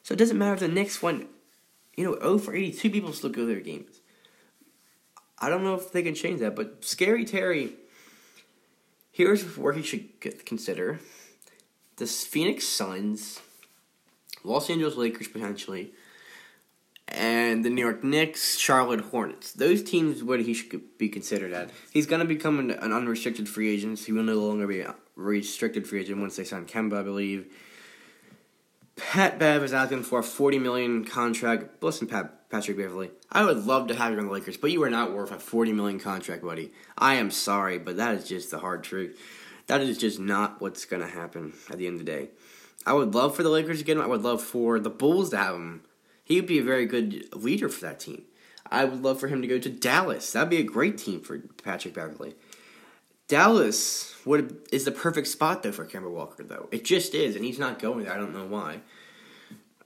So 0.04 0.14
it 0.14 0.18
doesn't 0.18 0.38
matter 0.38 0.54
if 0.54 0.60
the 0.60 0.68
Knicks 0.68 1.02
went, 1.02 1.28
you 1.96 2.04
know, 2.04 2.18
0 2.20 2.38
for 2.40 2.56
82 2.56 2.90
people 2.90 3.14
still 3.14 3.30
go 3.30 3.42
to 3.42 3.48
their 3.48 3.60
games. 3.60 4.02
I 5.40 5.50
don't 5.50 5.64
know 5.64 5.76
if 5.76 5.92
they 5.92 6.04
can 6.04 6.16
change 6.16 6.40
that, 6.40 6.56
but 6.56 6.84
Scary 6.84 7.26
Terry 7.26 7.76
Here's 9.18 9.58
where 9.58 9.74
he 9.74 9.82
should 9.82 10.22
consider 10.46 11.00
the 11.96 12.06
Phoenix 12.06 12.68
Suns, 12.68 13.42
Los 14.44 14.70
Angeles 14.70 14.96
Lakers 14.96 15.28
potentially, 15.28 15.92
and 17.08 17.64
the 17.64 17.70
New 17.70 17.82
York 17.82 18.04
Knicks, 18.04 18.58
Charlotte 18.58 19.02
Hornets. 19.02 19.54
Those 19.54 19.82
teams 19.82 20.24
what 20.24 20.42
he 20.42 20.54
should 20.54 20.98
be 20.98 21.10
considered 21.10 21.54
at. 21.54 21.70
He's 21.92 22.06
going 22.06 22.20
to 22.20 22.26
become 22.26 22.60
an, 22.60 22.72
an, 22.72 22.92
unrestricted 22.92 23.48
free 23.48 23.74
agent. 23.74 24.00
He 24.00 24.12
will 24.12 24.24
no 24.24 24.36
longer 24.36 24.68
be 24.68 24.82
a 24.82 24.96
restricted 25.16 25.88
free 25.88 26.02
agent 26.02 26.20
once 26.20 26.36
they 26.36 26.44
sign 26.44 26.66
Kemba, 26.66 27.00
I 27.00 27.04
believe. 27.04 27.52
Pat 28.96 29.38
Bev 29.38 29.64
is 29.64 29.74
asking 29.74 30.04
for 30.04 30.20
a 30.20 30.24
forty 30.24 30.60
million 30.60 31.06
contract. 31.06 31.82
Listen, 31.84 32.08
Pat 32.08 32.50
Patrick 32.50 32.78
Beverley, 32.78 33.12
I 33.32 33.44
would 33.46 33.66
love 33.66 33.88
to 33.88 33.96
have 33.96 34.12
you 34.14 34.20
on 34.20 34.26
the 34.26 34.32
Lakers, 34.32 34.58
but 34.58 34.72
you 34.72 34.82
are 34.84 34.90
not 34.90 35.14
worth 35.14 35.32
a 35.32 35.40
forty 35.40 35.72
million 35.72 36.00
contract, 36.00 36.44
buddy. 36.44 36.72
I 36.98 37.16
am 37.16 37.30
sorry, 37.30 37.78
but 37.78 37.98
that 37.98 38.16
is 38.16 38.28
just 38.28 38.52
the 38.52 38.60
hard 38.60 38.84
truth. 38.84 39.20
That 39.68 39.82
is 39.82 39.98
just 39.98 40.20
not 40.20 40.62
what's 40.62 40.86
going 40.86 41.02
to 41.02 41.08
happen 41.08 41.54
at 41.70 41.78
the 41.78 41.88
end 41.88 42.00
of 42.00 42.06
the 42.06 42.12
day. 42.12 42.30
I 42.86 42.94
would 42.94 43.14
love 43.14 43.36
for 43.36 43.44
the 43.44 43.50
Lakers 43.50 43.80
to 43.80 43.84
get 43.84 43.98
him. 43.98 44.04
I 44.04 44.08
would 44.08 44.24
love 44.24 44.42
for 44.42 44.80
the 44.80 44.90
Bulls 44.90 45.30
to 45.32 45.38
have 45.38 45.56
him. 45.56 45.82
He 46.28 46.36
would 46.36 46.46
be 46.46 46.60
a 46.60 46.64
very 46.64 46.86
good 46.86 47.34
leader 47.34 47.70
for 47.70 47.80
that 47.86 48.02
team. 48.02 48.24
I 48.70 48.84
would 48.84 49.02
love 49.02 49.18
for 49.18 49.30
him 49.30 49.42
to 49.42 49.48
go 49.48 49.60
to 49.60 49.70
Dallas. 49.70 50.34
That'd 50.34 50.50
be 50.50 50.58
a 50.58 50.64
great 50.64 50.98
team 50.98 51.22
for 51.22 51.40
Patrick 51.64 51.94
Beverley. 51.94 52.36
Dallas 53.30 54.14
would 54.26 54.58
is 54.74 54.84
the 54.84 54.92
perfect 54.92 55.28
spot 55.30 55.64
though 55.64 55.72
for 55.72 55.86
Kemba 55.86 56.12
Walker 56.12 56.44
though. 56.44 56.68
It 56.70 56.84
just 56.84 57.16
is, 57.16 57.38
and 57.38 57.46
he's 57.46 57.60
not 57.60 57.80
going 57.80 58.04
there. 58.04 58.14
I 58.14 58.18
don't 58.18 58.34
know 58.34 58.46
why. 58.46 58.82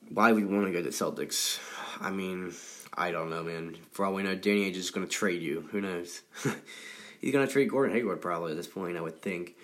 Why 0.10 0.32
would 0.32 0.50
want 0.50 0.66
to 0.66 0.72
go 0.72 0.82
to 0.82 0.90
Celtics? 0.90 1.60
I 2.00 2.10
mean, 2.10 2.56
I 2.96 3.12
don't 3.12 3.30
know, 3.30 3.44
man. 3.44 3.78
For 3.92 4.04
all 4.04 4.16
we 4.16 4.24
know, 4.24 4.34
Danny 4.34 4.72
Ainge 4.72 4.78
is 4.78 4.90
going 4.90 5.06
to 5.06 5.12
trade 5.12 5.44
you. 5.44 5.70
Who 5.72 5.80
knows? 5.80 6.24
he's 7.22 7.32
going 7.32 7.46
to 7.46 7.54
trade 7.54 7.70
Gordon 7.70 7.96
Hayward 7.96 8.20
probably 8.20 8.50
at 8.50 8.58
this 8.58 8.66
point. 8.66 8.98
I 8.98 9.02
would 9.02 9.22
think. 9.22 9.58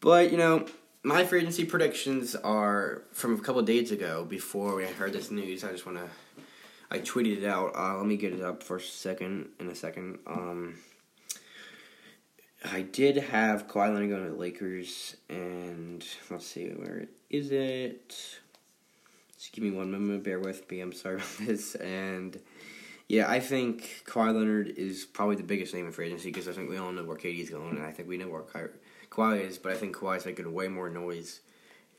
But 0.00 0.30
you 0.30 0.36
know, 0.36 0.66
my 1.02 1.24
free 1.24 1.40
agency 1.40 1.64
predictions 1.64 2.36
are 2.36 3.02
from 3.12 3.34
a 3.34 3.38
couple 3.38 3.62
days 3.62 3.90
ago. 3.90 4.24
Before 4.24 4.76
we 4.76 4.84
heard 4.84 5.12
this 5.12 5.30
news, 5.30 5.64
I 5.64 5.72
just 5.72 5.84
want 5.84 5.98
to. 5.98 6.08
I 6.90 6.98
tweeted 6.98 7.38
it 7.38 7.44
out. 7.44 7.74
Uh, 7.74 7.96
let 7.96 8.06
me 8.06 8.16
get 8.16 8.34
it 8.34 8.42
up 8.42 8.62
for 8.62 8.76
a 8.76 8.80
second. 8.80 9.48
In 9.58 9.68
a 9.68 9.74
second. 9.74 10.18
Um, 10.26 10.76
I 12.64 12.82
did 12.82 13.16
have 13.16 13.66
Kawhi 13.66 13.92
Leonard 13.92 14.10
going 14.10 14.24
to 14.24 14.30
the 14.30 14.36
Lakers, 14.36 15.16
and 15.28 16.04
let's 16.30 16.46
see 16.46 16.68
where 16.68 17.08
is 17.28 17.50
it. 17.50 18.38
Just 19.36 19.52
give 19.52 19.64
me 19.64 19.72
one 19.72 19.90
moment. 19.90 20.22
Bear 20.22 20.38
with 20.38 20.70
me. 20.70 20.80
I'm 20.80 20.92
sorry 20.92 21.16
about 21.16 21.28
this. 21.40 21.74
And 21.74 22.38
yeah, 23.08 23.28
I 23.28 23.40
think 23.40 24.04
Kawhi 24.06 24.32
Leonard 24.32 24.68
is 24.68 25.04
probably 25.04 25.34
the 25.34 25.42
biggest 25.42 25.74
name 25.74 25.86
in 25.86 25.92
free 25.92 26.06
agency 26.06 26.30
because 26.30 26.46
I 26.46 26.52
think 26.52 26.70
we 26.70 26.76
all 26.76 26.92
know 26.92 27.02
where 27.02 27.16
KD's 27.16 27.50
going, 27.50 27.76
and 27.76 27.84
I 27.84 27.90
think 27.90 28.08
we 28.08 28.18
know 28.18 28.28
where 28.28 28.42
Kawhi, 28.42 28.70
Kawhi 29.12 29.46
is. 29.46 29.58
But 29.58 29.72
I 29.72 29.76
think 29.76 29.96
Kawhi's 29.96 30.26
making 30.26 30.52
way 30.52 30.68
more 30.68 30.88
noise 30.88 31.40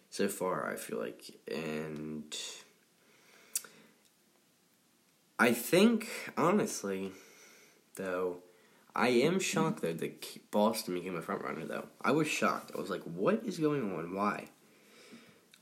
so 0.09 0.27
far. 0.27 0.69
I 0.69 0.75
feel 0.75 0.99
like, 0.99 1.23
and 1.47 2.35
I 5.37 5.53
think 5.53 6.07
honestly, 6.37 7.11
though 7.95 8.37
I 8.95 9.09
am 9.09 9.39
shocked 9.39 9.81
though 9.81 9.93
that 9.93 10.51
Boston 10.51 10.95
became 10.95 11.15
a 11.15 11.21
front 11.21 11.43
runner 11.43 11.65
though. 11.65 11.87
I 12.01 12.11
was 12.11 12.27
shocked. 12.27 12.71
I 12.75 12.79
was 12.81 12.89
like, 12.89 13.03
what 13.03 13.43
is 13.45 13.59
going 13.59 13.95
on? 13.95 14.13
Why? 14.13 14.47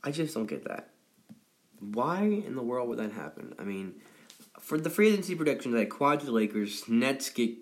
I 0.03 0.11
just 0.11 0.33
don't 0.33 0.47
get 0.47 0.65
that. 0.65 0.89
Why 1.79 2.23
in 2.23 2.55
the 2.55 2.61
world 2.61 2.89
would 2.89 2.99
that 2.99 3.11
happen? 3.11 3.55
I 3.59 3.63
mean, 3.63 3.95
for 4.59 4.77
the 4.77 4.89
free 4.89 5.09
agency 5.09 5.35
predictions, 5.35 5.75
like 5.75 5.89
quad 5.89 6.21
the 6.21 6.31
Lakers, 6.31 6.87
Nets 6.87 7.29
get 7.29 7.57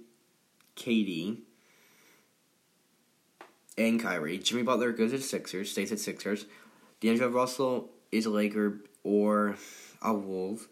KD 0.75 1.39
and 3.79 4.00
Kyrie. 4.00 4.38
Jimmy 4.38 4.62
Butler 4.62 4.91
goes 4.91 5.12
to 5.12 5.21
Sixers, 5.21 5.71
stays 5.71 5.91
at 5.91 6.00
Sixers. 6.00 6.45
D'Angelo 7.00 7.29
Russell 7.29 7.89
is 8.12 8.25
a 8.25 8.29
Laker 8.29 8.81
or 9.03 9.55
a 10.01 10.13
Wolf 10.13 10.67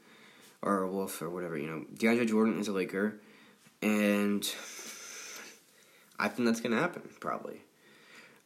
or 0.61 0.83
a 0.83 0.91
Wolf 0.91 1.21
or 1.21 1.29
whatever, 1.29 1.57
you 1.57 1.67
know. 1.67 1.85
DeAndre 1.95 2.27
Jordan 2.27 2.59
is 2.59 2.67
a 2.67 2.73
Laker. 2.73 3.19
And 3.81 4.43
I 6.19 6.27
think 6.27 6.47
that's 6.47 6.59
to 6.59 6.81
happen, 6.81 7.03
probably. 7.19 7.61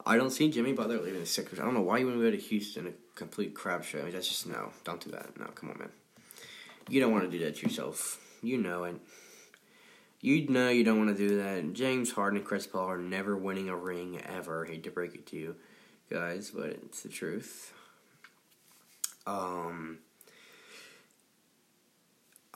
I 0.05 0.17
don't 0.17 0.29
see 0.29 0.49
Jimmy 0.49 0.73
Butler 0.73 0.99
leaving 1.01 1.21
the 1.21 1.25
Sixers. 1.25 1.59
I 1.59 1.63
don't 1.63 1.73
know 1.73 1.81
why 1.81 1.97
you 1.97 2.11
to 2.11 2.21
go 2.21 2.31
to 2.31 2.37
Houston, 2.37 2.87
a 2.87 2.91
complete 3.15 3.55
crap 3.55 3.83
show. 3.83 3.99
I 3.99 4.03
mean, 4.03 4.11
that's 4.11 4.27
just, 4.27 4.47
no, 4.47 4.71
don't 4.83 5.03
do 5.03 5.11
that. 5.11 5.39
No, 5.39 5.45
come 5.47 5.71
on, 5.71 5.79
man. 5.79 5.89
You 6.87 7.01
don't 7.01 7.11
want 7.11 7.23
to 7.23 7.31
do 7.35 7.43
that 7.45 7.57
to 7.57 7.63
yourself. 7.63 8.19
You 8.43 8.57
know 8.57 8.83
it. 8.83 8.99
You 10.21 10.47
know 10.47 10.69
you 10.69 10.83
don't 10.83 11.03
want 11.03 11.17
to 11.17 11.27
do 11.27 11.37
that. 11.37 11.73
James 11.73 12.11
Harden 12.11 12.37
and 12.37 12.45
Chris 12.45 12.67
Paul 12.67 12.87
are 12.87 12.97
never 12.97 13.35
winning 13.35 13.69
a 13.69 13.75
ring 13.75 14.21
ever. 14.23 14.65
I 14.65 14.71
hate 14.71 14.83
to 14.83 14.91
break 14.91 15.15
it 15.15 15.25
to 15.27 15.35
you 15.35 15.55
guys, 16.11 16.51
but 16.51 16.67
it's 16.67 17.01
the 17.01 17.09
truth. 17.09 17.73
Um, 19.25 19.97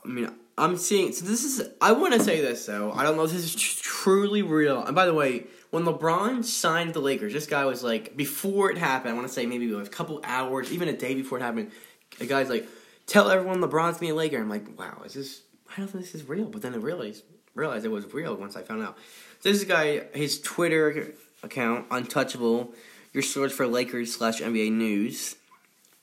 I 0.04 0.08
mean, 0.08 0.30
I'm 0.56 0.76
seeing. 0.76 1.12
So 1.12 1.26
this 1.26 1.42
is. 1.42 1.68
I 1.80 1.90
want 1.90 2.14
to 2.14 2.20
say 2.20 2.40
this 2.40 2.64
though. 2.66 2.92
I 2.92 3.02
don't 3.02 3.16
know 3.16 3.24
if 3.24 3.32
this 3.32 3.44
is 3.44 3.54
tr- 3.56 3.82
truly 3.82 4.42
real. 4.42 4.84
And 4.84 4.94
by 4.94 5.06
the 5.06 5.14
way, 5.14 5.46
when 5.70 5.84
LeBron 5.84 6.44
signed 6.44 6.94
the 6.94 7.00
Lakers, 7.00 7.32
this 7.32 7.46
guy 7.46 7.64
was 7.64 7.82
like, 7.82 8.16
before 8.16 8.70
it 8.70 8.78
happened. 8.78 9.12
I 9.12 9.14
want 9.14 9.26
to 9.26 9.32
say 9.32 9.44
maybe 9.44 9.72
a 9.72 9.86
couple 9.86 10.20
hours, 10.22 10.70
even 10.72 10.88
a 10.88 10.96
day 10.96 11.14
before 11.14 11.38
it 11.38 11.42
happened. 11.42 11.72
The 12.18 12.26
guy's 12.26 12.48
like, 12.48 12.68
"Tell 13.06 13.28
everyone 13.28 13.60
LeBron's 13.60 13.98
being 13.98 14.12
a 14.12 14.14
Laker." 14.14 14.38
I'm 14.38 14.48
like, 14.48 14.78
"Wow, 14.78 15.02
is 15.04 15.14
this? 15.14 15.42
I 15.68 15.80
don't 15.80 15.88
think 15.88 16.04
this 16.04 16.14
is 16.14 16.28
real." 16.28 16.44
But 16.44 16.62
then 16.62 16.72
I 16.72 16.76
realized 16.76 17.24
realized 17.56 17.84
it 17.84 17.90
was 17.90 18.12
real 18.14 18.36
once 18.36 18.54
I 18.54 18.62
found 18.62 18.82
out. 18.82 18.96
So 19.40 19.50
this 19.50 19.64
guy, 19.64 20.04
his 20.14 20.40
Twitter 20.40 21.14
account, 21.42 21.86
Untouchable, 21.90 22.72
your 23.12 23.22
source 23.22 23.52
for 23.52 23.66
Lakers 23.66 24.14
slash 24.14 24.40
NBA 24.40 24.70
news, 24.72 25.34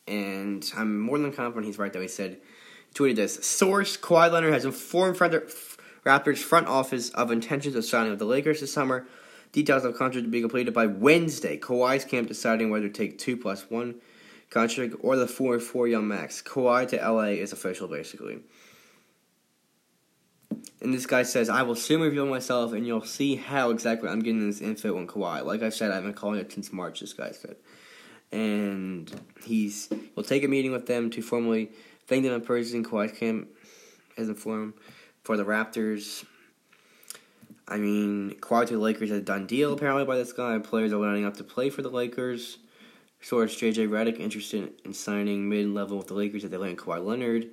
and 0.08 0.70
I'm 0.76 1.00
more 1.00 1.18
than 1.18 1.32
confident 1.32 1.68
he's 1.68 1.78
right. 1.78 1.94
Though 1.94 2.02
he 2.02 2.08
said 2.08 2.38
tweeted 2.94 3.16
this. 3.16 3.46
Source 3.46 3.98
Kawhi 3.98 4.32
Leonard 4.32 4.54
has 4.54 4.66
informed 4.66 5.18
Raptors 5.18 6.38
front 6.38 6.68
office 6.68 7.10
of 7.12 7.32
intentions 7.32 7.76
of 7.76 7.86
signing 7.86 8.10
with 8.10 8.20
the 8.20 8.26
Lakers 8.26 8.60
this 8.60 8.74
summer. 8.74 9.08
Details 9.52 9.86
of 9.86 9.96
contract 9.96 10.26
to 10.26 10.32
be 10.32 10.42
completed 10.42 10.74
by 10.74 10.86
Wednesday. 10.86 11.58
Kawhi's 11.58 12.04
camp 12.04 12.28
deciding 12.28 12.70
whether 12.70 12.88
to 12.88 12.94
take 12.94 13.18
two 13.18 13.38
plus 13.38 13.70
one 13.70 13.96
contract 14.50 14.96
or 15.00 15.16
the 15.16 15.28
four 15.28 15.56
and 15.56 15.64
four 15.64 15.88
young 15.88 16.08
max. 16.08 16.42
Kawhi 16.42 16.88
to 16.90 16.98
LA 16.98 17.40
is 17.40 17.54
official, 17.54 17.88
basically. 17.88 18.40
And 20.84 20.94
this 20.94 21.06
guy 21.06 21.24
says, 21.24 21.50
I 21.50 21.64
will 21.64 21.76
soon 21.76 22.02
reveal 22.02 22.26
myself, 22.26 22.74
and 22.74 22.86
you'll 22.86 23.06
see 23.06 23.38
how 23.38 23.70
exactly 23.70 24.10
I'm 24.10 24.20
getting 24.20 24.46
this 24.46 24.62
info 24.62 24.98
on 24.98 25.08
Kawhi. 25.08 25.46
Like 25.46 25.64
I 25.64 25.70
said, 25.70 25.92
I've 25.92 26.04
been 26.04 26.14
calling 26.14 26.40
it 26.40 26.52
since 26.52 26.74
March. 26.74 27.00
This 27.00 27.14
guy 27.14 27.32
said, 27.32 27.56
and 28.32 29.10
he's 29.46 29.90
will 30.16 30.24
take 30.24 30.44
a 30.44 30.48
meeting 30.48 30.74
with 30.74 30.88
them 30.88 31.10
to 31.12 31.22
formally 31.22 31.72
Thank 32.08 32.24
them 32.24 32.34
in 32.34 32.42
person. 32.42 32.84
Kawhi 32.84 33.16
camp 33.16 33.48
has 34.18 34.28
informed 34.28 34.74
for 35.24 35.38
the 35.38 35.44
Raptors. 35.44 36.26
I 37.68 37.78
mean, 37.78 38.36
Kawhi 38.42 38.68
to 38.68 38.74
the 38.74 38.80
Lakers 38.80 39.10
is 39.10 39.20
a 39.20 39.22
done 39.22 39.48
deal 39.48 39.72
apparently 39.74 40.04
by 40.04 40.18
this 40.18 40.34
guy. 40.34 40.58
Players 40.60 40.92
are 40.92 40.98
lining 40.98 41.26
up 41.26 41.38
to 41.38 41.44
play 41.44 41.70
for 41.70 41.82
the 41.82 41.90
Lakers. 41.90 42.58
Source 43.22 43.56
JJ 43.56 43.88
Redick 43.88 44.20
interested 44.20 44.74
in 44.84 44.94
signing 44.94 45.48
mid 45.48 45.68
level 45.68 45.98
with 45.98 46.08
the 46.08 46.14
Lakers 46.14 46.44
if 46.44 46.52
they 46.52 46.58
land 46.58 46.78
Kawhi 46.78 47.04
Leonard. 47.04 47.52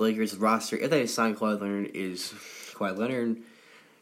Lakers 0.00 0.36
roster, 0.36 0.76
if 0.76 0.90
they 0.90 1.06
sign 1.06 1.34
Kawhi 1.34 1.60
Leonard, 1.60 1.90
is 1.94 2.32
Kawhi 2.74 2.96
Leonard 2.96 3.38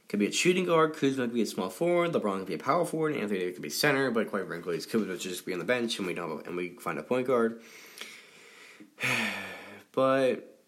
could 0.08 0.20
be 0.20 0.26
a 0.26 0.32
shooting 0.32 0.66
guard, 0.66 0.94
Kuzma 0.94 1.24
could 1.24 1.34
be 1.34 1.42
a 1.42 1.46
small 1.46 1.68
forward, 1.68 2.12
LeBron 2.12 2.38
could 2.38 2.46
be 2.46 2.54
a 2.54 2.58
power 2.58 2.84
forward, 2.84 3.16
Anthony 3.16 3.40
Davis 3.40 3.54
could 3.54 3.62
be 3.62 3.70
center, 3.70 4.10
but 4.10 4.30
quite 4.30 4.46
frankly, 4.46 4.78
Kuzma 4.78 5.18
should 5.18 5.30
just 5.30 5.46
be 5.46 5.52
on 5.52 5.58
the 5.58 5.64
bench 5.64 5.98
and 5.98 6.06
we 6.06 6.14
don't 6.14 6.46
and 6.46 6.56
we 6.56 6.70
find 6.70 6.98
a 6.98 7.02
point 7.02 7.26
guard. 7.26 7.60
But 9.92 10.60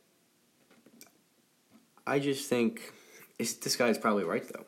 I 2.06 2.18
just 2.18 2.48
think 2.48 2.94
this 3.36 3.76
guy 3.76 3.88
is 3.88 3.98
probably 3.98 4.24
right, 4.24 4.42
though. 4.50 4.64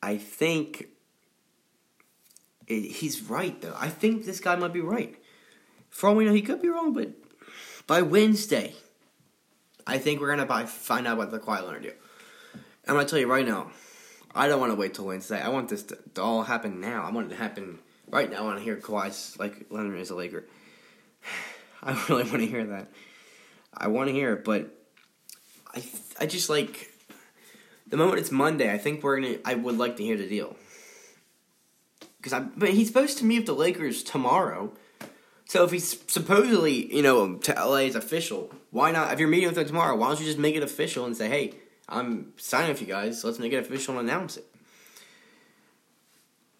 I 0.00 0.16
think 0.16 0.86
it, 2.68 2.80
he's 2.92 3.22
right, 3.22 3.60
though. 3.60 3.74
I 3.76 3.88
think 3.88 4.24
this 4.24 4.38
guy 4.38 4.54
might 4.54 4.72
be 4.72 4.80
right. 4.80 5.16
For 5.90 6.08
all 6.08 6.14
we 6.14 6.24
know, 6.24 6.32
he 6.32 6.42
could 6.42 6.62
be 6.62 6.68
wrong, 6.68 6.92
but 6.92 7.10
by 7.86 8.02
Wednesday, 8.02 8.74
I 9.86 9.98
think 9.98 10.20
we're 10.20 10.34
gonna 10.34 10.66
find 10.66 11.06
out 11.06 11.18
what 11.18 11.30
the 11.30 11.38
Kawhi 11.38 11.64
Leonard 11.64 11.82
do. 11.82 11.92
I'm 12.86 12.94
gonna 12.94 13.06
tell 13.06 13.18
you 13.18 13.26
right 13.26 13.46
now, 13.46 13.70
I 14.34 14.48
don't 14.48 14.60
want 14.60 14.72
to 14.72 14.76
wait 14.76 14.94
till 14.94 15.06
Wednesday. 15.06 15.40
I 15.40 15.48
want 15.48 15.68
this 15.68 15.82
to, 15.84 15.98
to, 16.14 16.22
all 16.22 16.42
happen 16.42 16.80
now. 16.80 17.02
I 17.02 17.10
want 17.10 17.26
it 17.26 17.30
to 17.30 17.42
happen 17.42 17.78
right 18.08 18.30
now. 18.30 18.38
I 18.38 18.42
want 18.42 18.58
to 18.58 18.64
hear 18.64 18.76
Kawhi's 18.76 19.38
like 19.38 19.66
Leonard 19.70 19.98
is 19.98 20.10
a 20.10 20.14
Laker. 20.14 20.44
I 21.82 21.92
really 22.08 22.24
want 22.24 22.38
to 22.38 22.46
hear 22.46 22.64
that. 22.64 22.88
I 23.76 23.88
want 23.88 24.08
to 24.08 24.12
hear 24.12 24.34
it, 24.34 24.44
but 24.44 24.70
I 25.74 25.82
I 26.20 26.26
just 26.26 26.48
like 26.48 26.92
the 27.88 27.96
moment 27.96 28.20
it's 28.20 28.30
Monday. 28.30 28.72
I 28.72 28.78
think 28.78 29.02
we're 29.02 29.20
gonna. 29.20 29.38
I 29.44 29.54
would 29.54 29.78
like 29.78 29.96
to 29.96 30.04
hear 30.04 30.16
the 30.16 30.28
deal 30.28 30.56
because 32.18 32.32
I. 32.32 32.40
But 32.40 32.70
he's 32.70 32.86
supposed 32.86 33.18
to 33.18 33.24
meet 33.24 33.40
with 33.40 33.46
the 33.46 33.54
Lakers 33.54 34.02
tomorrow. 34.02 34.72
So 35.50 35.64
if 35.64 35.72
he's 35.72 35.98
supposedly, 36.06 36.94
you 36.94 37.02
know, 37.02 37.34
to 37.34 37.52
LA 37.54 37.78
is 37.78 37.96
official, 37.96 38.52
why 38.70 38.92
not? 38.92 39.12
If 39.12 39.18
you're 39.18 39.28
meeting 39.28 39.48
with 39.48 39.58
him 39.58 39.66
tomorrow, 39.66 39.96
why 39.96 40.06
don't 40.06 40.20
you 40.20 40.24
just 40.24 40.38
make 40.38 40.54
it 40.54 40.62
official 40.62 41.04
and 41.04 41.16
say, 41.16 41.28
"Hey, 41.28 41.54
I'm 41.88 42.34
signing 42.36 42.68
with 42.68 42.80
you 42.80 42.86
guys. 42.86 43.24
Let's 43.24 43.40
make 43.40 43.52
it 43.52 43.56
official 43.56 43.98
and 43.98 44.08
announce 44.08 44.36
it." 44.36 44.46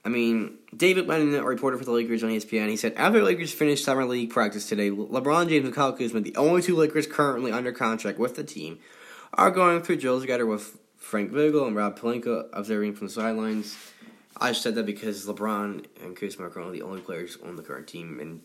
I 0.05 0.09
mean, 0.09 0.59
David 0.77 1.07
Lennon, 1.07 1.37
a 1.37 1.45
reporter 1.45 1.79
for 1.79 1.85
the 1.85 1.93
Lakers 1.93 2.25
on 2.25 2.31
ESPN, 2.31 2.69
he 2.69 2.77
said 2.77 2.93
after 2.97 3.21
the 3.21 3.25
Lakers 3.25 3.53
finished 3.53 3.85
summer 3.85 4.05
league 4.05 4.31
practice 4.31 4.69
today, 4.69 4.91
LeBron 4.91 5.49
James 5.49 5.67
and 5.67 5.73
Kyle 5.73 5.93
Kuzma, 5.93 6.23
the 6.23 6.35
only 6.35 6.61
two 6.61 6.75
Lakers 6.75 7.07
currently 7.07 7.53
under 7.53 7.71
contract 7.71 8.19
with 8.19 8.35
the 8.35 8.43
team, 8.43 8.81
are 9.35 9.53
going 9.53 9.83
through 9.83 9.99
drills 9.99 10.23
together 10.23 10.47
with 10.47 10.81
Frank 10.97 11.31
Vogel 11.31 11.65
and 11.65 11.77
Rob 11.77 11.97
Pelinka 11.97 12.49
observing 12.53 12.95
from 12.95 13.07
the 13.07 13.13
sidelines. 13.13 13.77
I 14.37 14.51
said 14.51 14.75
that 14.75 14.87
because 14.87 15.27
LeBron 15.27 15.85
and 16.03 16.17
Kuzma 16.17 16.47
are 16.47 16.51
currently 16.51 16.81
the 16.81 16.85
only 16.85 17.03
players 17.03 17.39
on 17.47 17.55
the 17.55 17.63
current 17.63 17.87
team, 17.87 18.19
and 18.19 18.41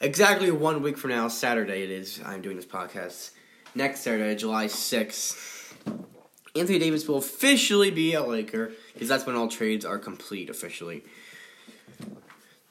exactly 0.00 0.50
one 0.50 0.82
week 0.82 0.98
from 0.98 1.10
now, 1.10 1.28
Saturday 1.28 1.82
it 1.82 1.90
is. 1.90 2.20
I'm 2.24 2.42
doing 2.42 2.56
this 2.56 2.66
podcast 2.66 3.32
next 3.74 4.00
Saturday, 4.00 4.34
July 4.36 4.66
sixth. 4.66 5.76
Anthony 6.54 6.78
Davis 6.78 7.06
will 7.06 7.18
officially 7.18 7.90
be 7.90 8.14
a 8.14 8.22
Laker 8.22 8.72
because 8.92 9.08
that's 9.08 9.26
when 9.26 9.36
all 9.36 9.48
trades 9.48 9.84
are 9.84 9.98
complete 9.98 10.50
officially. 10.50 11.04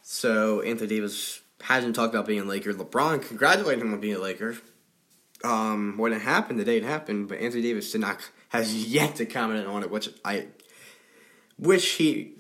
So 0.02 0.62
Anthony 0.62 0.88
Davis 0.88 1.42
hasn't 1.62 1.96
talked 1.96 2.14
about 2.14 2.28
being 2.28 2.42
a 2.42 2.46
Laker. 2.46 2.74
LeBron 2.74 3.22
congratulated 3.26 3.84
him 3.84 3.94
on 3.94 4.00
being 4.00 4.16
a 4.16 4.20
Laker. 4.20 4.58
Um, 5.44 5.98
when 5.98 6.14
it 6.14 6.22
happened, 6.22 6.60
the 6.60 6.66
day 6.66 6.78
it 6.78 6.84
happened, 6.84 7.30
but 7.30 7.40
Anthony 7.40 7.62
Davis 7.62 7.92
did 7.92 8.02
not 8.02 8.20
has 8.50 8.88
yet 8.88 9.16
to 9.18 9.26
comment 9.26 9.68
on 9.68 9.84
it, 9.84 9.92
which 9.92 10.10
I 10.26 10.48
wish 11.60 11.98
he 11.98 12.36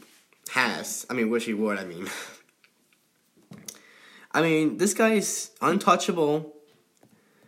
has. 0.49 1.05
I 1.09 1.13
mean, 1.13 1.29
wish 1.29 1.45
he 1.45 1.53
would. 1.53 1.77
I 1.77 1.85
mean, 1.85 2.09
I 4.37 4.41
mean, 4.43 4.77
this 4.77 4.93
guy's 4.93 5.49
untouchable. 5.63 6.53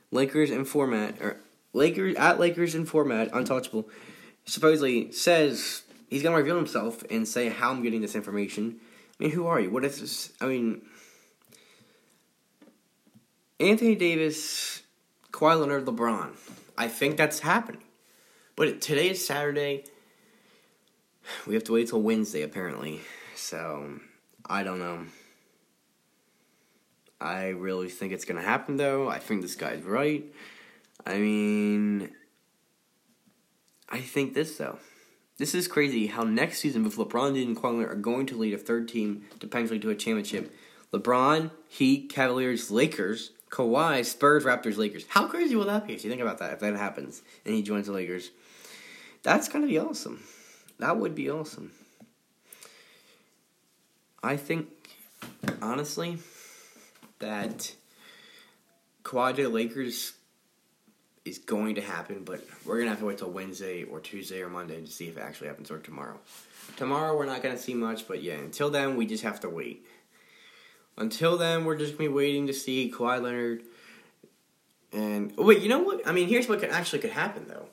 Lakers 0.09 0.49
in 0.49 0.65
format 0.65 1.21
or 1.21 1.39
Lakers 1.71 2.15
at 2.15 2.39
Lakers 2.39 2.73
in 2.73 2.87
format, 2.87 3.29
untouchable. 3.31 3.87
Supposedly 4.45 5.11
says 5.11 5.83
he's 6.09 6.23
gonna 6.23 6.37
reveal 6.37 6.55
himself 6.55 7.03
and 7.11 7.27
say 7.27 7.49
how 7.49 7.69
I'm 7.69 7.83
getting 7.83 8.01
this 8.01 8.15
information. 8.15 8.79
I 9.19 9.23
mean, 9.23 9.31
who 9.33 9.45
are 9.45 9.59
you? 9.59 9.69
What 9.69 9.85
is 9.85 10.01
this? 10.01 10.33
I 10.41 10.47
mean, 10.47 10.81
Anthony 13.59 13.93
Davis, 13.93 14.81
Kawhi 15.31 15.59
Leonard, 15.59 15.85
LeBron. 15.85 16.31
I 16.75 16.87
think 16.87 17.17
that's 17.17 17.41
happening. 17.41 17.83
But 18.55 18.81
today 18.81 19.11
is 19.11 19.23
Saturday. 19.23 19.83
We 21.45 21.53
have 21.53 21.65
to 21.65 21.73
wait 21.73 21.89
till 21.89 22.01
Wednesday, 22.01 22.41
apparently. 22.41 23.01
So, 23.35 23.99
I 24.43 24.63
don't 24.63 24.79
know. 24.79 25.05
I 27.21 27.49
really 27.49 27.89
think 27.89 28.13
it's 28.13 28.25
gonna 28.25 28.41
happen, 28.41 28.77
though. 28.77 29.09
I 29.09 29.19
think 29.19 29.41
this 29.41 29.55
guy's 29.55 29.83
right. 29.83 30.25
I 31.05 31.17
mean, 31.17 32.11
I 33.89 33.99
think 33.99 34.33
this, 34.33 34.57
though. 34.57 34.79
This 35.37 35.55
is 35.55 35.69
crazy 35.69 36.07
how 36.07 36.23
next 36.23 36.59
season, 36.59 36.85
if 36.85 36.97
LeBron 36.97 37.41
and 37.41 37.55
Kawhi 37.55 37.89
are 37.89 37.95
going 37.95 38.25
to 38.25 38.37
lead 38.37 38.53
a 38.53 38.57
third 38.57 38.89
team 38.89 39.23
to 39.39 39.47
potentially 39.47 39.79
to 39.79 39.89
a 39.89 39.95
championship, 39.95 40.53
LeBron, 40.91 41.51
Heat, 41.69 42.09
Cavaliers, 42.09 42.69
Lakers, 42.69 43.31
Kawhi, 43.49 44.03
Spurs, 44.05 44.43
Raptors, 44.43 44.77
Lakers. 44.77 45.05
How 45.07 45.27
crazy 45.27 45.55
will 45.55 45.65
that 45.65 45.87
be 45.87 45.93
if 45.93 46.03
you 46.03 46.09
think 46.09 46.21
about 46.21 46.39
that, 46.39 46.53
if 46.53 46.59
that 46.59 46.75
happens 46.75 47.21
and 47.45 47.55
he 47.55 47.61
joins 47.61 47.87
the 47.87 47.93
Lakers? 47.93 48.31
That's 49.23 49.47
going 49.47 49.63
to 49.63 49.67
be 49.67 49.79
awesome. 49.79 50.23
That 50.77 50.97
would 50.97 51.15
be 51.15 51.29
awesome. 51.29 51.71
I 54.21 54.35
think, 54.35 54.67
honestly, 55.61 56.17
that 57.19 57.73
Kawhi 59.03 59.35
to 59.35 59.49
Lakers 59.49 60.13
is 61.25 61.37
going 61.37 61.75
to 61.75 61.81
happen, 61.81 62.23
but 62.23 62.45
we're 62.65 62.75
to 62.85 62.89
have 62.89 62.99
to 62.99 63.05
wait 63.05 63.19
till 63.19 63.29
Wednesday 63.29 63.83
or 63.83 63.99
Tuesday 63.99 64.41
or 64.41 64.49
Monday 64.49 64.81
to 64.81 64.91
see 64.91 65.07
if 65.07 65.17
it 65.17 65.21
actually 65.21 65.47
happens 65.47 65.69
or 65.69 65.79
tomorrow. 65.79 66.19
Tomorrow, 66.77 67.17
we're 67.17 67.25
not 67.25 67.41
to 67.55 67.61
see 67.61 67.73
much, 67.73 68.07
but 68.07 68.23
yeah, 68.23 68.35
until 68.35 68.69
then, 68.69 68.95
we 68.95 69.05
just 69.05 69.23
have 69.23 69.39
to 69.41 69.49
wait. 69.49 69.85
Until 70.97 71.37
then, 71.37 71.65
we're 71.65 71.77
just 71.77 71.93
to 71.93 71.97
be 71.97 72.07
waiting 72.07 72.47
to 72.47 72.53
see 72.53 72.91
Kawhi 72.95 73.21
Leonard. 73.21 73.63
And 74.91 75.35
wait, 75.37 75.61
you 75.61 75.69
know 75.69 75.79
what? 75.79 76.05
I 76.07 76.11
mean, 76.11 76.27
here's 76.27 76.47
what 76.49 76.59
could 76.59 76.71
actually 76.71 76.99
could 76.99 77.11
happen 77.11 77.47
though. 77.47 77.67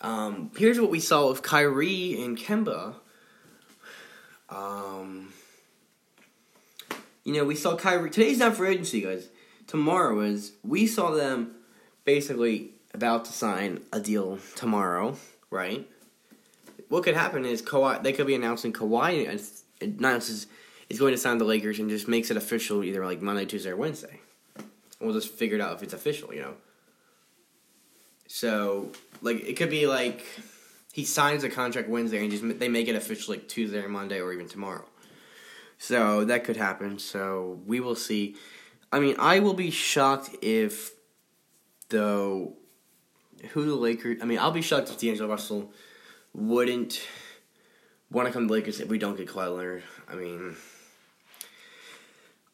Um, 0.00 0.50
here's 0.56 0.80
what 0.80 0.90
we 0.90 1.00
saw 1.00 1.28
with 1.28 1.42
Kyrie 1.42 2.22
and 2.22 2.38
Kemba. 2.38 2.94
Um, 4.48 5.32
you 7.28 7.34
know, 7.34 7.44
we 7.44 7.54
saw 7.54 7.76
Kyrie. 7.76 8.08
Today's 8.08 8.38
not 8.38 8.56
for 8.56 8.64
agency, 8.64 9.02
guys. 9.02 9.28
Tomorrow 9.66 10.20
is. 10.20 10.52
We 10.64 10.86
saw 10.86 11.10
them 11.10 11.56
basically 12.06 12.70
about 12.94 13.26
to 13.26 13.32
sign 13.32 13.82
a 13.92 14.00
deal 14.00 14.38
tomorrow, 14.56 15.14
right? 15.50 15.86
What 16.88 17.04
could 17.04 17.14
happen 17.14 17.44
is 17.44 17.60
Kawhi. 17.60 18.02
They 18.02 18.14
could 18.14 18.26
be 18.26 18.34
announcing 18.34 18.72
Kawhi 18.72 19.52
announces 19.82 20.46
is 20.88 20.98
going 20.98 21.12
to 21.12 21.18
sign 21.18 21.36
the 21.36 21.44
Lakers 21.44 21.78
and 21.78 21.90
just 21.90 22.08
makes 22.08 22.30
it 22.30 22.38
official 22.38 22.82
either 22.82 23.04
like 23.04 23.20
Monday, 23.20 23.44
Tuesday, 23.44 23.72
or 23.72 23.76
Wednesday. 23.76 24.20
We'll 24.98 25.12
just 25.12 25.34
figure 25.34 25.58
it 25.58 25.60
out 25.60 25.76
if 25.76 25.82
it's 25.82 25.92
official, 25.92 26.32
you 26.32 26.40
know. 26.40 26.54
So, 28.26 28.90
like, 29.20 29.46
it 29.46 29.58
could 29.58 29.68
be 29.68 29.86
like 29.86 30.24
he 30.94 31.04
signs 31.04 31.44
a 31.44 31.50
contract 31.50 31.90
Wednesday 31.90 32.22
and 32.22 32.30
just 32.30 32.58
they 32.58 32.70
make 32.70 32.88
it 32.88 32.96
official 32.96 33.34
like 33.34 33.48
Tuesday 33.48 33.80
or 33.80 33.88
Monday 33.90 34.18
or 34.18 34.32
even 34.32 34.48
tomorrow. 34.48 34.86
So 35.78 36.24
that 36.24 36.44
could 36.44 36.56
happen. 36.56 36.98
So 36.98 37.60
we 37.66 37.80
will 37.80 37.94
see. 37.94 38.36
I 38.92 39.00
mean, 39.00 39.16
I 39.18 39.38
will 39.38 39.54
be 39.54 39.70
shocked 39.70 40.30
if 40.42 40.92
though 41.88 42.54
who 43.50 43.64
the 43.64 43.74
Lakers. 43.74 44.18
I 44.20 44.24
mean, 44.24 44.38
I'll 44.38 44.50
be 44.50 44.62
shocked 44.62 44.90
if 44.90 44.98
D'Angelo 44.98 45.28
Russell 45.28 45.72
wouldn't 46.34 47.00
want 48.10 48.26
to 48.26 48.32
come 48.32 48.48
to 48.48 48.52
Lakers 48.52 48.80
if 48.80 48.88
we 48.88 48.98
don't 48.98 49.16
get 49.16 49.28
Kawhi 49.28 49.54
Leonard. 49.54 49.82
I 50.08 50.14
mean, 50.14 50.56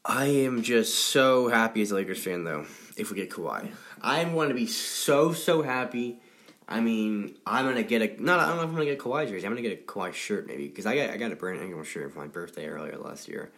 I 0.04 0.26
am 0.26 0.62
just 0.62 0.94
so 0.94 1.48
happy 1.48 1.82
as 1.82 1.90
a 1.90 1.94
Lakers 1.94 2.22
fan, 2.22 2.44
though, 2.44 2.66
if 2.96 3.10
we 3.10 3.16
get 3.16 3.30
Kawhi. 3.30 3.70
I'm 4.02 4.34
going 4.34 4.48
to 4.48 4.54
be 4.54 4.66
so, 4.66 5.32
so 5.32 5.62
happy. 5.62 6.20
I 6.68 6.80
mean, 6.80 7.36
I'm 7.46 7.74
to 7.74 7.82
get 7.82 8.02
a. 8.02 8.22
Not, 8.22 8.40
I 8.40 8.48
don't 8.48 8.56
know 8.56 8.62
if 8.62 8.68
I'm 8.70 8.76
to 8.76 8.84
get 8.84 8.98
a 8.98 9.02
Kawhi 9.02 9.28
jersey. 9.28 9.46
I'm 9.46 9.54
to 9.54 9.62
get 9.62 9.78
a 9.78 9.82
Kawhi 9.82 10.14
shirt, 10.14 10.46
maybe. 10.46 10.66
Because 10.66 10.86
I 10.86 10.96
got, 10.96 11.10
I 11.10 11.16
got 11.18 11.32
a 11.32 11.36
Brandon 11.36 11.64
Ingram 11.64 11.84
shirt 11.84 12.12
for 12.12 12.20
my 12.20 12.26
birthday 12.26 12.66
earlier 12.66 12.96
last 12.96 13.28
year. 13.28 13.50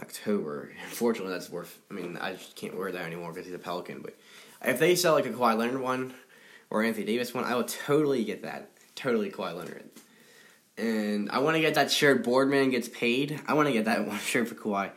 October. 0.00 0.72
Unfortunately, 0.84 1.32
that's 1.32 1.48
worth. 1.48 1.78
I 1.90 1.94
mean, 1.94 2.18
I 2.20 2.32
just 2.32 2.56
can't 2.56 2.76
wear 2.76 2.90
that 2.90 3.02
anymore 3.02 3.32
because 3.32 3.46
he's 3.46 3.54
a 3.54 3.60
Pelican. 3.60 4.00
But 4.02 4.16
if 4.64 4.78
they 4.80 4.96
sell 4.96 5.14
like 5.14 5.26
a 5.26 5.30
Kawhi 5.30 5.56
Leonard 5.56 5.80
one 5.80 6.14
or 6.70 6.82
Anthony 6.82 7.06
Davis 7.06 7.32
one, 7.32 7.44
I 7.44 7.54
will 7.54 7.64
totally 7.64 8.24
get 8.24 8.42
that. 8.42 8.70
Totally 8.96 9.30
Kawhi 9.30 9.54
Leonard. 9.54 9.84
And 10.76 11.30
I 11.30 11.38
want 11.38 11.54
to 11.54 11.60
get 11.60 11.74
that 11.74 11.92
shirt. 11.92 12.24
Board 12.24 12.50
Man 12.50 12.70
gets 12.70 12.88
paid. 12.88 13.40
I 13.46 13.54
want 13.54 13.68
to 13.68 13.72
get 13.72 13.84
that 13.84 14.06
one 14.08 14.18
shirt 14.18 14.48
for 14.48 14.56
Kawhi. 14.56 14.90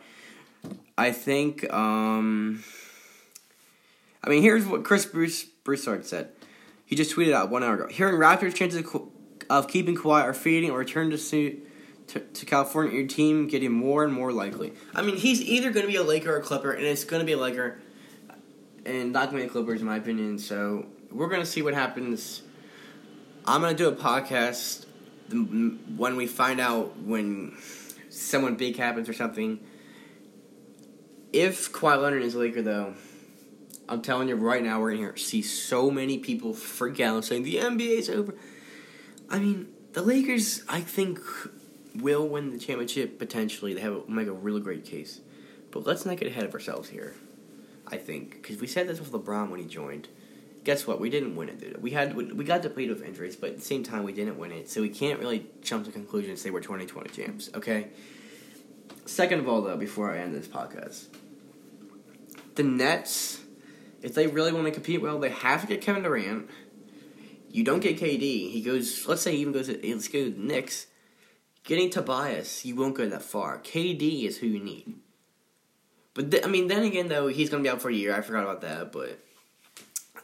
I 0.96 1.12
think. 1.12 1.72
um 1.72 2.64
I 4.24 4.30
mean, 4.30 4.42
here's 4.42 4.66
what 4.66 4.82
Chris 4.82 5.06
Bruce 5.06 5.44
Broussard 5.44 6.04
said. 6.04 6.32
He 6.88 6.96
just 6.96 7.14
tweeted 7.14 7.34
out 7.34 7.50
one 7.50 7.62
hour 7.62 7.74
ago. 7.74 7.86
Hearing 7.88 8.14
Raptors' 8.14 8.54
chances 8.54 8.82
of 9.50 9.68
keeping 9.68 9.94
Kawhi 9.94 10.22
are 10.22 10.32
fading 10.32 10.70
or 10.70 10.78
return 10.78 11.10
to, 11.10 11.18
to, 11.18 12.20
to 12.20 12.46
California, 12.46 12.98
your 12.98 13.06
team 13.06 13.46
getting 13.46 13.72
more 13.72 14.04
and 14.04 14.12
more 14.12 14.32
likely. 14.32 14.72
I 14.94 15.02
mean, 15.02 15.16
he's 15.16 15.42
either 15.42 15.70
going 15.70 15.84
to 15.84 15.92
be 15.92 15.96
a 15.96 16.02
Laker 16.02 16.32
or 16.32 16.38
a 16.38 16.42
Clipper, 16.42 16.72
and 16.72 16.86
it's 16.86 17.04
going 17.04 17.20
to 17.20 17.26
be 17.26 17.32
a 17.32 17.36
Laker, 17.36 17.78
and 18.86 19.12
not 19.12 19.30
going 19.30 19.42
to 19.42 19.46
be 19.46 19.50
a 19.50 19.52
Clippers, 19.52 19.82
in 19.82 19.86
my 19.86 19.98
opinion. 19.98 20.38
So 20.38 20.86
we're 21.12 21.28
going 21.28 21.42
to 21.42 21.46
see 21.46 21.60
what 21.60 21.74
happens. 21.74 22.40
I'm 23.44 23.60
going 23.60 23.76
to 23.76 23.78
do 23.82 23.88
a 23.88 23.94
podcast 23.94 24.86
when 25.28 26.16
we 26.16 26.26
find 26.26 26.58
out 26.58 26.96
when 27.00 27.54
someone 28.08 28.56
big 28.56 28.76
happens 28.78 29.10
or 29.10 29.12
something 29.12 29.60
if 31.32 31.72
Kawhi 31.72 32.00
Leonard 32.00 32.22
is 32.22 32.34
a 32.34 32.38
Laker, 32.38 32.62
though, 32.62 32.94
I'm 33.88 34.02
telling 34.02 34.28
you 34.28 34.36
right 34.36 34.62
now, 34.62 34.80
we're 34.80 34.94
going 34.94 35.12
to 35.12 35.18
see 35.18 35.42
so 35.42 35.90
many 35.90 36.18
people 36.18 36.52
freak 36.52 37.00
out 37.00 37.24
saying 37.24 37.44
the 37.44 37.56
NBA's 37.56 38.10
over. 38.10 38.34
I 39.30 39.38
mean, 39.38 39.68
the 39.92 40.02
Lakers, 40.02 40.62
I 40.68 40.80
think, 40.80 41.20
will 41.94 42.28
win 42.28 42.52
the 42.52 42.58
championship 42.58 43.18
potentially. 43.18 43.74
They 43.74 43.80
have 43.80 44.08
make 44.08 44.28
a 44.28 44.32
really 44.32 44.60
great 44.60 44.84
case, 44.84 45.20
but 45.70 45.86
let's 45.86 46.04
not 46.04 46.16
get 46.18 46.28
ahead 46.28 46.44
of 46.44 46.54
ourselves 46.54 46.88
here. 46.90 47.14
I 47.86 47.96
think 47.96 48.42
because 48.42 48.60
we 48.60 48.66
said 48.66 48.88
this 48.88 49.00
with 49.00 49.12
LeBron 49.12 49.50
when 49.50 49.60
he 49.60 49.66
joined. 49.66 50.08
Guess 50.64 50.86
what? 50.86 51.00
We 51.00 51.08
didn't 51.08 51.34
win 51.34 51.48
it, 51.48 51.60
dude. 51.60 51.82
We 51.82 51.92
had 51.92 52.14
we 52.14 52.44
got 52.44 52.60
depleted 52.60 52.98
with 52.98 53.06
injuries, 53.06 53.36
but 53.36 53.50
at 53.50 53.56
the 53.56 53.62
same 53.62 53.82
time, 53.82 54.04
we 54.04 54.12
didn't 54.12 54.38
win 54.38 54.52
it. 54.52 54.68
So 54.68 54.82
we 54.82 54.90
can't 54.90 55.18
really 55.18 55.46
jump 55.62 55.86
to 55.86 55.92
conclusion 55.92 56.30
and 56.30 56.38
say 56.38 56.50
we're 56.50 56.60
2020 56.60 57.08
champs. 57.08 57.48
Okay. 57.54 57.88
Second 59.06 59.40
of 59.40 59.48
all, 59.48 59.62
though, 59.62 59.76
before 59.78 60.12
I 60.12 60.18
end 60.18 60.34
this 60.34 60.46
podcast, 60.46 61.06
the 62.56 62.62
Nets, 62.62 63.40
if 64.02 64.14
they 64.14 64.26
really 64.26 64.52
want 64.52 64.66
to 64.66 64.72
compete 64.72 65.02
well, 65.02 65.18
they 65.18 65.30
have 65.30 65.62
to 65.62 65.66
get 65.66 65.80
Kevin 65.80 66.02
Durant. 66.02 66.48
You 67.50 67.64
don't 67.64 67.80
get 67.80 67.98
KD. 67.98 68.50
He 68.50 68.62
goes. 68.64 69.06
Let's 69.06 69.22
say 69.22 69.32
he 69.32 69.38
even 69.38 69.52
goes. 69.52 69.68
To, 69.68 69.78
let's 69.82 70.08
go 70.08 70.24
to 70.24 70.30
the 70.30 70.38
Knicks. 70.38 70.86
Getting 71.64 71.90
Tobias, 71.90 72.64
you 72.64 72.76
won't 72.76 72.94
go 72.94 73.06
that 73.08 73.22
far. 73.22 73.58
KD 73.58 74.24
is 74.24 74.38
who 74.38 74.46
you 74.46 74.62
need. 74.62 74.94
But 76.14 76.30
th- 76.30 76.44
I 76.44 76.48
mean, 76.48 76.68
then 76.68 76.82
again, 76.82 77.08
though, 77.08 77.28
he's 77.28 77.50
gonna 77.50 77.62
be 77.62 77.68
out 77.68 77.82
for 77.82 77.90
a 77.90 77.94
year. 77.94 78.14
I 78.14 78.22
forgot 78.22 78.44
about 78.44 78.60
that, 78.62 78.90
but 78.92 79.18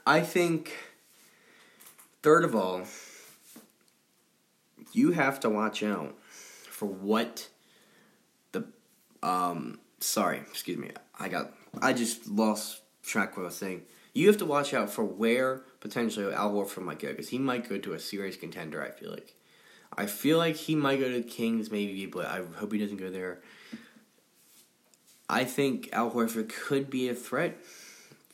I 0.07 0.21
think 0.21 0.73
third 2.23 2.45
of 2.45 2.55
all, 2.55 2.85
you 4.93 5.13
have 5.13 5.41
to 5.41 5.51
watch 5.51 5.83
out 5.83 6.17
for 6.23 6.87
what 6.87 7.49
the 8.53 8.65
um 9.23 9.79
sorry, 10.01 10.39
excuse 10.39 10.79
me. 10.79 10.91
I 11.19 11.29
got 11.29 11.53
I 11.81 11.93
just 11.93 12.27
lost 12.27 12.81
track 13.05 13.37
what 13.37 13.45
I 13.45 13.47
was 13.47 13.57
saying. 13.57 13.83
You 14.12 14.29
have 14.29 14.38
to 14.38 14.47
watch 14.47 14.73
out 14.73 14.90
for 14.90 15.05
where 15.05 15.62
potentially 15.81 16.33
Al 16.33 16.53
Horford 16.53 16.85
might 16.85 16.99
go 16.99 17.09
because 17.09 17.29
he 17.29 17.38
might 17.38 17.69
go 17.69 17.79
to 17.79 17.93
a 17.93 17.99
serious 18.01 18.37
contender. 18.37 18.83
I 18.83 18.90
feel 18.90 19.11
like. 19.11 19.35
I 19.97 20.07
feel 20.07 20.38
like 20.38 20.57
he 20.57 20.75
might 20.75 20.99
go 20.99 21.09
to 21.09 21.23
the 21.23 21.29
Kings, 21.29 21.71
maybe, 21.71 22.07
but 22.07 22.27
I 22.27 22.43
hope 22.57 22.73
he 22.73 22.79
doesn't 22.79 22.97
go 22.97 23.11
there. 23.11 23.40
I 25.29 25.45
think 25.45 25.88
Al 25.93 26.11
Horford 26.11 26.49
could 26.49 26.90
be 26.90 27.09
a 27.09 27.14
threat 27.14 27.57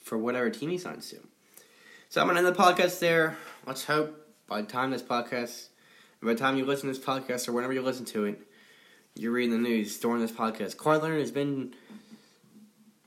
for 0.02 0.16
whatever 0.16 0.48
team 0.50 0.70
he 0.70 0.78
signs 0.78 1.10
to. 1.10 1.18
So 2.08 2.20
I'm 2.20 2.26
gonna 2.26 2.38
end 2.38 2.48
the 2.48 2.52
podcast 2.52 2.98
there. 2.98 3.36
Let's 3.66 3.84
hope 3.84 4.26
by 4.46 4.62
the 4.62 4.66
time 4.66 4.90
this 4.90 5.02
podcast, 5.02 5.68
by 6.22 6.32
the 6.32 6.38
time 6.38 6.56
you 6.56 6.64
listen 6.64 6.92
to 6.92 6.98
this 6.98 7.04
podcast 7.04 7.48
or 7.48 7.52
whenever 7.52 7.72
you 7.72 7.82
listen 7.82 8.04
to 8.06 8.24
it, 8.24 8.40
you're 9.14 9.32
reading 9.32 9.52
the 9.52 9.68
news 9.68 9.98
during 9.98 10.20
this 10.20 10.32
podcast. 10.32 10.76
Kawhi 10.76 11.00
Leonard 11.00 11.20
has 11.20 11.30
been 11.30 11.74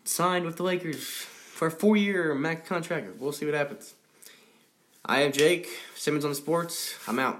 signed 0.05 0.45
with 0.45 0.57
the 0.57 0.63
Lakers 0.63 1.25
for 1.53 1.67
a 1.67 1.71
four-year 1.71 2.33
max 2.33 2.67
contract. 2.67 3.19
We'll 3.19 3.31
see 3.31 3.45
what 3.45 3.53
happens. 3.53 3.93
I 5.05 5.21
am 5.21 5.31
Jake 5.31 5.67
Simmons 5.95 6.25
on 6.25 6.31
the 6.31 6.35
Sports. 6.35 6.95
I'm 7.07 7.19
out. 7.19 7.39